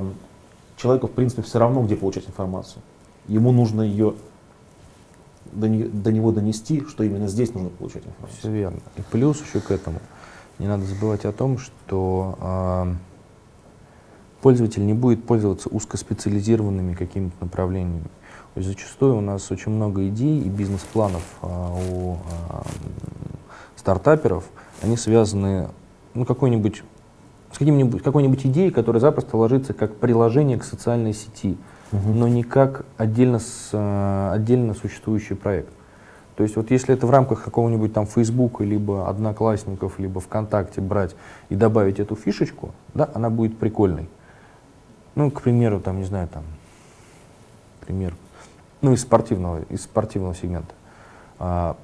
человеку, 0.78 1.08
в 1.08 1.12
принципе, 1.12 1.42
все 1.42 1.60
равно, 1.60 1.84
где 1.84 1.96
получать 1.96 2.28
информацию. 2.28 2.82
Ему 3.28 3.52
нужно 3.52 3.82
ее 3.82 4.16
до, 5.52 5.68
не, 5.68 5.84
до 5.84 6.12
него 6.12 6.32
донести, 6.32 6.84
что 6.88 7.04
именно 7.04 7.28
здесь 7.28 7.54
нужно 7.54 7.70
получать 7.70 8.06
информацию. 8.06 8.40
Все 8.40 8.52
верно. 8.52 8.80
И 8.98 9.02
плюс 9.02 9.42
еще 9.42 9.60
к 9.60 9.72
этому, 9.72 10.00
не 10.60 10.68
надо 10.68 10.84
забывать 10.84 11.26
о 11.26 11.32
том, 11.32 11.58
что 11.58 12.38
э, 12.42 12.94
пользователь 14.42 14.86
не 14.86 14.94
будет 14.94 15.26
пользоваться 15.26 15.70
узкоспециализированными 15.70 16.94
какими-то 16.94 17.36
направлениями. 17.42 18.06
То 18.54 18.60
есть 18.60 18.70
зачастую 18.70 19.18
у 19.18 19.22
нас 19.22 19.52
очень 19.52 19.72
много 19.72 20.08
идей 20.08 20.42
и 20.42 20.50
бизнес-планов 20.50 21.24
э, 21.42 21.48
у 21.92 22.14
э, 22.14 22.18
стартаперов, 23.76 24.44
они 24.82 24.98
связаны 24.98 25.70
ну, 26.14 26.26
какой-нибудь 26.26 26.84
с 27.52 27.58
каким-нибудь, 27.58 28.04
какой-нибудь 28.04 28.46
идеей, 28.46 28.72
которая 28.72 29.00
запросто 29.00 29.38
ложится 29.38 29.74
как 29.74 29.96
приложение 29.96 30.58
к 30.58 30.64
социальной 30.64 31.14
сети, 31.14 31.58
но 31.92 32.28
не 32.28 32.44
как 32.44 32.86
отдельно, 32.98 33.40
с, 33.40 33.70
э, 33.72 34.32
отдельно 34.34 34.74
существующий 34.74 35.34
проект. 35.34 35.74
То 36.36 36.44
есть 36.44 36.56
вот 36.56 36.72
если 36.72 36.94
это 36.94 37.06
в 37.06 37.12
рамках 37.12 37.44
какого-нибудь 37.44 37.92
там 37.92 38.06
Facebook, 38.06 38.62
либо 38.62 39.10
Одноклассников, 39.10 40.00
либо 40.00 40.22
ВКонтакте 40.22 40.80
брать 40.80 41.16
и 41.50 41.56
добавить 41.56 42.00
эту 42.00 42.16
фишечку, 42.16 42.72
да, 42.94 43.10
она 43.14 43.30
будет 43.30 43.58
прикольной. 43.58 44.08
Ну, 45.16 45.32
к 45.32 45.42
примеру, 45.42 45.82
там, 45.82 45.98
не 45.98 46.06
знаю, 46.06 46.30
там, 46.30 46.44
пример, 47.86 48.16
ну, 48.82 48.94
из 48.94 49.02
спортивного, 49.02 49.62
из 49.70 49.84
спортивного 49.84 50.36
сегмента. 50.36 50.74
А, 51.40 51.76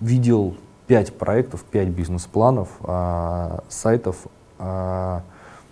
видел 0.00 0.56
пять 0.86 1.16
проектов, 1.16 1.64
пять 1.64 1.88
бизнес-планов, 1.88 2.68
а, 2.82 3.64
сайтов 3.68 4.26
а, 4.58 5.22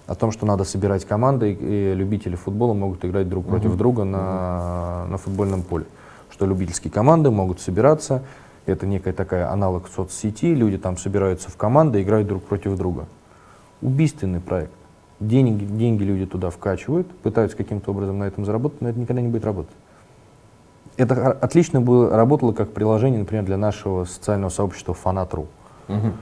о 0.06 0.14
том, 0.14 0.32
что 0.32 0.46
надо 0.46 0.64
собирать 0.64 1.04
команды, 1.04 1.52
и, 1.52 1.92
и 1.92 1.94
любители 1.94 2.36
футбола 2.36 2.74
могут 2.74 3.04
играть 3.04 3.28
друг 3.28 3.46
против 3.46 3.76
друга 3.76 4.04
на, 4.04 5.06
на 5.08 5.18
футбольном 5.18 5.62
поле 5.62 5.86
что 6.34 6.46
любительские 6.46 6.90
команды 6.90 7.30
могут 7.30 7.60
собираться, 7.60 8.24
это 8.66 8.86
некая 8.86 9.12
такая 9.12 9.52
аналог 9.52 9.88
соцсети, 9.88 10.46
люди 10.46 10.78
там 10.78 10.96
собираются 10.96 11.48
в 11.48 11.56
команды, 11.56 12.02
играют 12.02 12.26
друг 12.26 12.42
против 12.42 12.76
друга. 12.76 13.06
Убийственный 13.80 14.40
проект. 14.40 14.72
Деньги, 15.20 15.64
деньги 15.64 16.02
люди 16.02 16.26
туда 16.26 16.50
вкачивают, 16.50 17.08
пытаются 17.18 17.56
каким-то 17.56 17.92
образом 17.92 18.18
на 18.18 18.24
этом 18.24 18.44
заработать, 18.44 18.80
но 18.80 18.88
это 18.88 18.98
никогда 18.98 19.22
не 19.22 19.28
будет 19.28 19.44
работать. 19.44 19.74
Это 20.96 21.32
отлично 21.32 21.80
было, 21.80 22.10
работало 22.10 22.52
как 22.52 22.72
приложение, 22.72 23.20
например, 23.20 23.44
для 23.44 23.56
нашего 23.56 24.04
социального 24.04 24.50
сообщества 24.50 24.94
Фанат.ру. 24.94 25.48
Угу. 25.88 26.12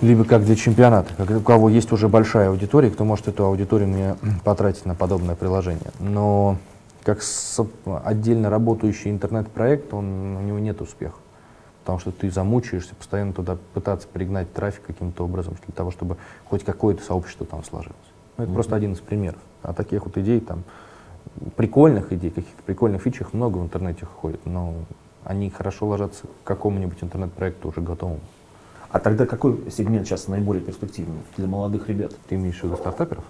Либо 0.00 0.24
как 0.24 0.44
для 0.44 0.56
чемпионата, 0.56 1.12
как, 1.16 1.30
у 1.30 1.40
кого 1.40 1.68
есть 1.68 1.92
уже 1.92 2.08
большая 2.08 2.48
аудитория, 2.48 2.90
кто 2.90 3.04
может 3.04 3.28
эту 3.28 3.44
аудиторию 3.44 3.88
мне 3.88 4.16
потратить 4.44 4.86
на 4.86 4.94
подобное 4.94 5.34
приложение. 5.34 5.90
Но 5.98 6.56
как 7.04 7.20
отдельно 8.04 8.48
работающий 8.48 9.10
интернет-проект, 9.10 9.92
он, 9.92 10.36
у 10.36 10.40
него 10.40 10.58
нет 10.58 10.80
успеха. 10.80 11.16
Потому 11.80 11.98
что 11.98 12.12
ты 12.12 12.30
замучаешься 12.30 12.94
постоянно 12.94 13.32
туда 13.32 13.56
пытаться 13.74 14.06
пригнать 14.06 14.52
трафик 14.52 14.82
каким-то 14.86 15.24
образом 15.24 15.56
для 15.66 15.74
того, 15.74 15.90
чтобы 15.90 16.16
хоть 16.48 16.64
какое-то 16.64 17.02
сообщество 17.02 17.46
там 17.46 17.64
сложилось. 17.64 17.96
Ну, 18.36 18.44
это 18.44 18.50
mm-hmm. 18.50 18.54
просто 18.54 18.76
один 18.76 18.92
из 18.92 19.00
примеров. 19.00 19.40
А 19.62 19.72
таких 19.72 20.04
вот 20.04 20.16
идей 20.16 20.40
там, 20.40 20.62
прикольных 21.56 22.12
идей, 22.12 22.30
каких-то 22.30 22.62
прикольных 22.64 23.02
фичах 23.02 23.32
много 23.32 23.58
в 23.58 23.64
интернете 23.64 24.06
ходит, 24.06 24.44
но 24.46 24.74
они 25.24 25.50
хорошо 25.50 25.86
ложатся 25.86 26.26
к 26.26 26.46
какому-нибудь 26.46 26.98
интернет-проекту 27.02 27.68
уже 27.68 27.80
готовому. 27.80 28.20
А 28.90 28.98
тогда 28.98 29.26
какой 29.26 29.70
сегмент 29.70 30.06
сейчас 30.06 30.26
наиболее 30.26 30.62
перспективный 30.62 31.20
для 31.36 31.46
молодых 31.46 31.88
ребят? 31.88 32.12
Ты 32.28 32.34
имеешь 32.34 32.58
в 32.58 32.64
виду 32.64 32.76
стартаперов? 32.76 33.24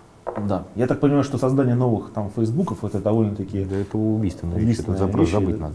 Да. 0.46 0.64
Я 0.74 0.86
так 0.86 1.00
понимаю, 1.00 1.24
что 1.24 1.38
создание 1.38 1.74
новых 1.74 2.12
там 2.12 2.30
фейсбуков 2.30 2.84
это 2.84 3.00
довольно-таки... 3.00 3.64
Да 3.64 3.76
это 3.76 3.98
убийственная 3.98 4.58
вещь, 4.58 4.78
это 4.78 4.96
запрос 4.96 5.30
забыть 5.30 5.60
надо. 5.60 5.74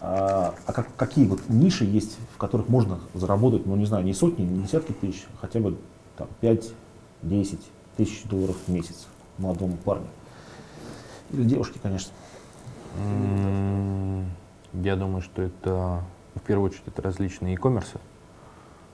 А, 0.00 0.54
а 0.66 0.72
как, 0.72 0.88
какие 0.96 1.26
вот 1.26 1.40
ниши 1.48 1.84
есть, 1.84 2.18
в 2.34 2.38
которых 2.38 2.68
можно 2.68 3.00
заработать, 3.14 3.66
ну 3.66 3.76
не 3.76 3.84
знаю, 3.84 4.04
не 4.04 4.14
сотни, 4.14 4.44
не 4.44 4.62
десятки 4.62 4.92
тысяч, 4.92 5.26
хотя 5.40 5.60
бы 5.60 5.76
там 6.16 6.28
5-10 6.40 7.58
тысяч 7.96 8.24
долларов 8.24 8.56
в 8.66 8.72
месяц 8.72 9.08
молодому 9.38 9.76
парню? 9.84 10.06
Или 11.32 11.44
девушке, 11.44 11.78
конечно. 11.82 12.12
Я 14.72 14.96
думаю, 14.96 15.20
что 15.20 15.42
это 15.42 16.02
в 16.34 16.40
первую 16.40 16.70
очередь 16.70 16.84
это 16.86 17.02
различные 17.02 17.54
e-commerce, 17.54 17.98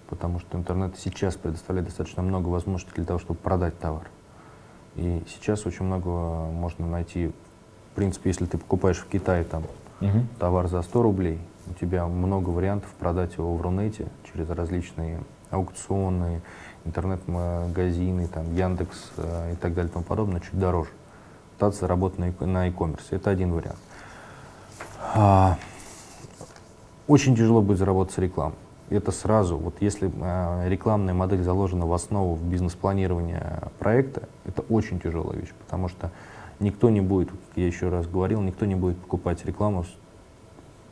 потому 0.09 0.41
что 0.41 0.57
интернет 0.57 0.97
сейчас 0.99 1.37
предоставляет 1.37 1.89
достаточно 1.89 2.23
много 2.23 2.49
возможностей 2.49 2.93
для 2.95 3.05
того, 3.05 3.19
чтобы 3.19 3.39
продать 3.39 3.79
товар. 3.79 4.09
И 4.97 5.23
сейчас 5.29 5.67
очень 5.67 5.85
много 5.85 6.09
можно 6.09 6.87
найти. 6.87 7.29
В 7.93 7.97
принципе, 7.97 8.31
если 8.31 8.47
ты 8.47 8.59
покупаешь 8.59 8.99
в 8.99 9.07
Китае 9.07 9.45
там 9.45 9.65
угу. 10.01 10.21
товар 10.39 10.69
за 10.69 10.83
100 10.83 11.03
рублей, 11.03 11.39
у 11.69 11.75
тебя 11.75 12.07
много 12.07 12.51
вариантов 12.51 12.91
продать 12.99 13.37
его 13.37 13.55
в 13.57 13.61
Рунете 13.61 14.09
через 14.31 14.49
различные 14.51 15.21
аукционы, 15.51 16.43
интернет-магазины, 16.85 18.29
там, 18.29 18.55
Яндекс 18.55 19.13
э, 19.17 19.53
и 19.55 19.57
так 19.57 19.75
далее 19.75 19.91
и 19.91 19.93
тому 19.93 20.05
подобное, 20.05 20.41
чуть 20.41 20.59
дороже. 20.59 20.91
Пытаться 21.57 21.81
заработать 21.81 22.41
на, 22.41 22.67
e-commerce. 22.67 23.07
Это 23.11 23.31
один 23.31 23.53
вариант. 23.53 23.79
А, 25.15 25.59
очень 27.07 27.35
тяжело 27.37 27.63
будет 27.63 27.79
заработать 27.79 28.15
с 28.15 28.19
рекламой 28.19 28.57
это 28.91 29.11
сразу, 29.11 29.57
вот 29.57 29.75
если 29.81 30.11
э, 30.15 30.69
рекламная 30.69 31.15
модель 31.15 31.43
заложена 31.43 31.87
в 31.87 31.93
основу 31.93 32.35
в 32.35 32.45
бизнес-планирования 32.45 33.65
проекта, 33.79 34.29
это 34.45 34.63
очень 34.63 35.01
тяжелая 35.01 35.39
вещь, 35.39 35.53
потому 35.59 35.89
что 35.89 36.13
никто 36.61 36.89
не 36.89 37.01
будет, 37.01 37.31
я 37.57 37.67
еще 37.67 37.89
раз 37.89 38.07
говорил, 38.07 38.41
никто 38.43 38.65
не 38.65 38.77
будет 38.77 38.97
покупать 38.99 39.45
рекламу 39.45 39.85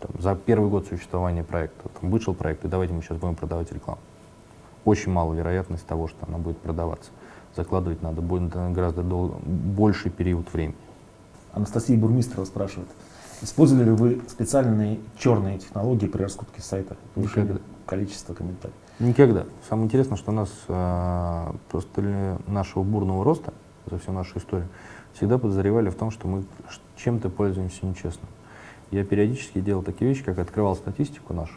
там, 0.00 0.10
за 0.20 0.34
первый 0.34 0.70
год 0.70 0.86
существования 0.88 1.44
проекта. 1.44 1.88
Там, 2.00 2.10
вышел 2.10 2.34
проект, 2.34 2.64
и 2.64 2.68
давайте 2.68 2.92
мы 2.94 3.02
сейчас 3.02 3.18
будем 3.18 3.36
продавать 3.36 3.70
рекламу. 3.72 4.00
Очень 4.84 5.12
мало 5.12 5.32
вероятность 5.32 5.86
того, 5.86 6.08
что 6.08 6.26
она 6.26 6.38
будет 6.38 6.58
продаваться. 6.58 7.10
Закладывать 7.56 8.02
надо 8.02 8.20
гораздо 8.20 9.02
дол- 9.02 9.36
больший 9.44 10.10
период 10.10 10.52
времени. 10.52 10.76
Анастасия 11.52 11.96
Бурмистрова 11.96 12.44
спрашивает, 12.44 12.88
использовали 13.42 13.84
ли 13.84 13.90
вы 13.92 14.20
специальные 14.28 14.98
черные 15.16 15.58
технологии 15.58 16.06
при 16.06 16.22
раскрутке 16.22 16.60
сайта? 16.60 16.96
Никогда 17.14 17.58
количество 17.86 18.34
комментариев? 18.34 18.74
Никогда. 18.98 19.44
Самое 19.68 19.86
интересное, 19.86 20.16
что 20.16 20.32
у 20.32 20.34
нас 20.34 20.50
э, 20.68 21.52
просто 21.70 22.38
нашего 22.46 22.82
бурного 22.82 23.24
роста 23.24 23.52
за 23.90 23.98
всю 23.98 24.12
нашу 24.12 24.38
историю 24.38 24.68
всегда 25.12 25.38
подозревали 25.38 25.90
в 25.90 25.94
том, 25.94 26.10
что 26.10 26.26
мы 26.26 26.44
чем-то 26.96 27.28
пользуемся 27.28 27.86
нечестно. 27.86 28.26
Я 28.90 29.04
периодически 29.04 29.60
делал 29.60 29.82
такие 29.82 30.08
вещи, 30.08 30.24
как 30.24 30.38
открывал 30.38 30.76
статистику 30.76 31.34
нашу 31.34 31.54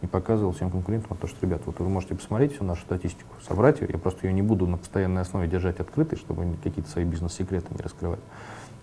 и 0.00 0.06
показывал 0.06 0.52
всем 0.52 0.70
конкурентам 0.70 1.16
то, 1.16 1.26
что, 1.26 1.38
ребят, 1.44 1.62
вот 1.66 1.80
вы 1.80 1.88
можете 1.88 2.14
посмотреть 2.14 2.54
всю 2.54 2.64
нашу 2.64 2.82
статистику, 2.82 3.34
собрать 3.46 3.80
ее, 3.80 3.88
я 3.92 3.98
просто 3.98 4.26
ее 4.26 4.32
не 4.32 4.42
буду 4.42 4.66
на 4.66 4.76
постоянной 4.76 5.22
основе 5.22 5.48
держать 5.48 5.80
открытой, 5.80 6.18
чтобы 6.18 6.56
какие-то 6.62 6.88
свои 6.88 7.04
бизнес-секреты 7.04 7.66
не 7.74 7.82
раскрывать. 7.82 8.20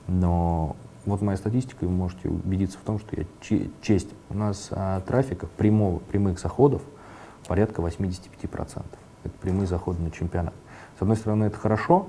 Но 0.08 0.76
вот 1.06 1.22
моя 1.22 1.38
статистика, 1.38 1.86
и 1.86 1.88
вы 1.88 1.94
можете 1.94 2.30
убедиться 2.30 2.78
в 2.78 2.82
том, 2.82 3.00
что 3.00 3.16
я 3.16 3.26
честь. 3.82 4.10
У 4.30 4.34
нас 4.34 4.70
а, 4.72 5.02
трафика 5.02 5.48
прямого, 5.48 6.00
прямых 6.00 6.40
заходов 6.40 6.82
порядка 7.48 7.82
85%. 7.82 8.84
Это 9.24 9.34
прямые 9.42 9.68
заходы 9.68 10.02
на 10.02 10.12
чемпионат. 10.12 10.54
С 10.98 11.02
одной 11.02 11.18
стороны, 11.18 11.46
это 11.46 11.58
хорошо, 11.58 12.08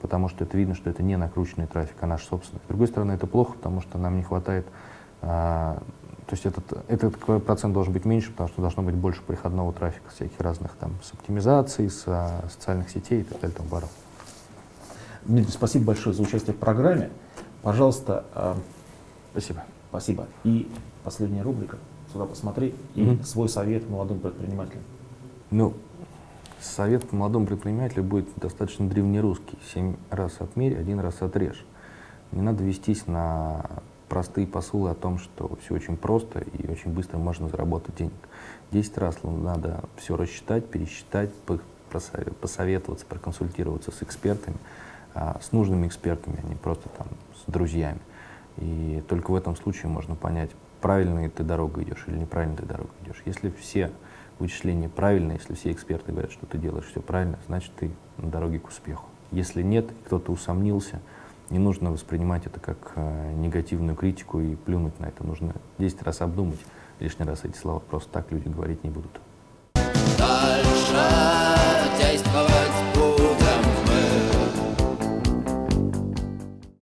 потому 0.00 0.28
что 0.28 0.44
это 0.44 0.56
видно, 0.56 0.74
что 0.74 0.90
это 0.90 1.02
не 1.02 1.16
накрученный 1.16 1.66
трафик, 1.66 1.96
а 2.00 2.06
наш 2.06 2.24
собственный. 2.24 2.60
С 2.64 2.68
другой 2.68 2.86
стороны, 2.86 3.12
это 3.12 3.26
плохо, 3.26 3.54
потому 3.54 3.80
что 3.80 3.98
нам 3.98 4.16
не 4.16 4.22
хватает, 4.22 4.66
а, 5.22 5.82
то 6.30 6.36
есть 6.36 6.46
этот, 6.46 6.84
этот 6.86 7.44
процент 7.44 7.74
должен 7.74 7.92
быть 7.92 8.04
меньше, 8.04 8.30
потому 8.30 8.48
что 8.48 8.62
должно 8.62 8.84
быть 8.84 8.94
больше 8.94 9.20
приходного 9.20 9.72
трафика, 9.72 10.10
всяких 10.10 10.38
разных 10.38 10.70
там 10.76 10.92
с 11.02 11.12
оптимизацией, 11.12 11.90
с 11.90 12.04
а, 12.06 12.44
социальных 12.48 12.88
сетей 12.88 13.22
и 13.22 13.24
так 13.24 13.40
далее. 13.40 13.56
Там, 13.56 13.66
Дмитрий, 15.24 15.50
спасибо 15.50 15.86
большое 15.86 16.14
за 16.14 16.22
участие 16.22 16.54
в 16.54 16.58
программе. 16.58 17.10
Пожалуйста. 17.62 18.26
Э, 18.36 18.54
спасибо. 19.32 19.64
Спасибо. 19.88 20.28
И 20.44 20.70
последняя 21.02 21.42
рубрика. 21.42 21.78
Сюда 22.12 22.26
посмотри. 22.26 22.76
И 22.94 23.02
mm-hmm. 23.02 23.24
свой 23.24 23.48
совет 23.48 23.90
молодым 23.90 24.20
предпринимателям. 24.20 24.84
Ну, 25.50 25.74
совет 26.60 27.12
молодому 27.12 27.46
предпринимателю 27.46 28.04
будет 28.04 28.28
достаточно 28.36 28.88
древнерусский. 28.88 29.58
Семь 29.74 29.96
раз 30.10 30.36
отмерь, 30.38 30.78
один 30.78 31.00
раз 31.00 31.22
отрежь. 31.22 31.64
Не 32.30 32.40
надо 32.40 32.62
вестись 32.62 33.08
на 33.08 33.66
простые 34.10 34.46
посулы 34.46 34.90
о 34.90 34.94
том, 34.94 35.18
что 35.18 35.56
все 35.62 35.74
очень 35.74 35.96
просто 35.96 36.40
и 36.40 36.68
очень 36.68 36.92
быстро 36.92 37.16
можно 37.16 37.48
заработать 37.48 37.94
денег. 37.94 38.12
Десять 38.72 38.98
раз 38.98 39.18
надо 39.22 39.84
все 39.96 40.16
рассчитать, 40.16 40.68
пересчитать, 40.68 41.30
посоветоваться, 42.40 43.06
проконсультироваться 43.06 43.92
с 43.92 44.02
экспертами, 44.02 44.56
а, 45.14 45.40
с 45.40 45.52
нужными 45.52 45.86
экспертами, 45.86 46.40
а 46.42 46.46
не 46.46 46.56
просто 46.56 46.88
там 46.90 47.06
с 47.36 47.50
друзьями. 47.50 48.00
И 48.58 49.02
только 49.08 49.30
в 49.30 49.36
этом 49.36 49.56
случае 49.56 49.88
можно 49.90 50.16
понять, 50.16 50.50
правильной 50.80 51.28
ты 51.28 51.44
дорогой 51.44 51.84
идешь 51.84 52.04
или 52.08 52.18
неправильной 52.18 52.56
ты 52.56 52.66
дорогой 52.66 52.92
идешь. 53.04 53.22
Если 53.24 53.50
все 53.50 53.92
вычисления 54.40 54.88
правильные, 54.88 55.38
если 55.38 55.54
все 55.54 55.70
эксперты 55.70 56.10
говорят, 56.10 56.32
что 56.32 56.46
ты 56.46 56.58
делаешь 56.58 56.86
все 56.86 57.00
правильно, 57.00 57.38
значит 57.46 57.70
ты 57.78 57.92
на 58.16 58.28
дороге 58.28 58.58
к 58.58 58.68
успеху. 58.68 59.06
Если 59.30 59.62
нет, 59.62 59.86
кто-то 60.06 60.32
усомнился, 60.32 61.00
не 61.50 61.58
нужно 61.58 61.90
воспринимать 61.90 62.46
это 62.46 62.60
как 62.60 62.92
э, 62.96 63.32
негативную 63.34 63.96
критику 63.96 64.40
и 64.40 64.54
плюнуть 64.54 64.98
на 65.00 65.06
это. 65.06 65.26
Нужно 65.26 65.54
10 65.78 66.02
раз 66.02 66.20
обдумать 66.20 66.60
лишний 67.00 67.26
раз 67.26 67.44
эти 67.44 67.56
слова. 67.56 67.80
Просто 67.80 68.10
так 68.12 68.30
люди 68.30 68.48
говорить 68.48 68.84
не 68.84 68.90
будут. 68.90 69.20
Дальше. 70.18 71.39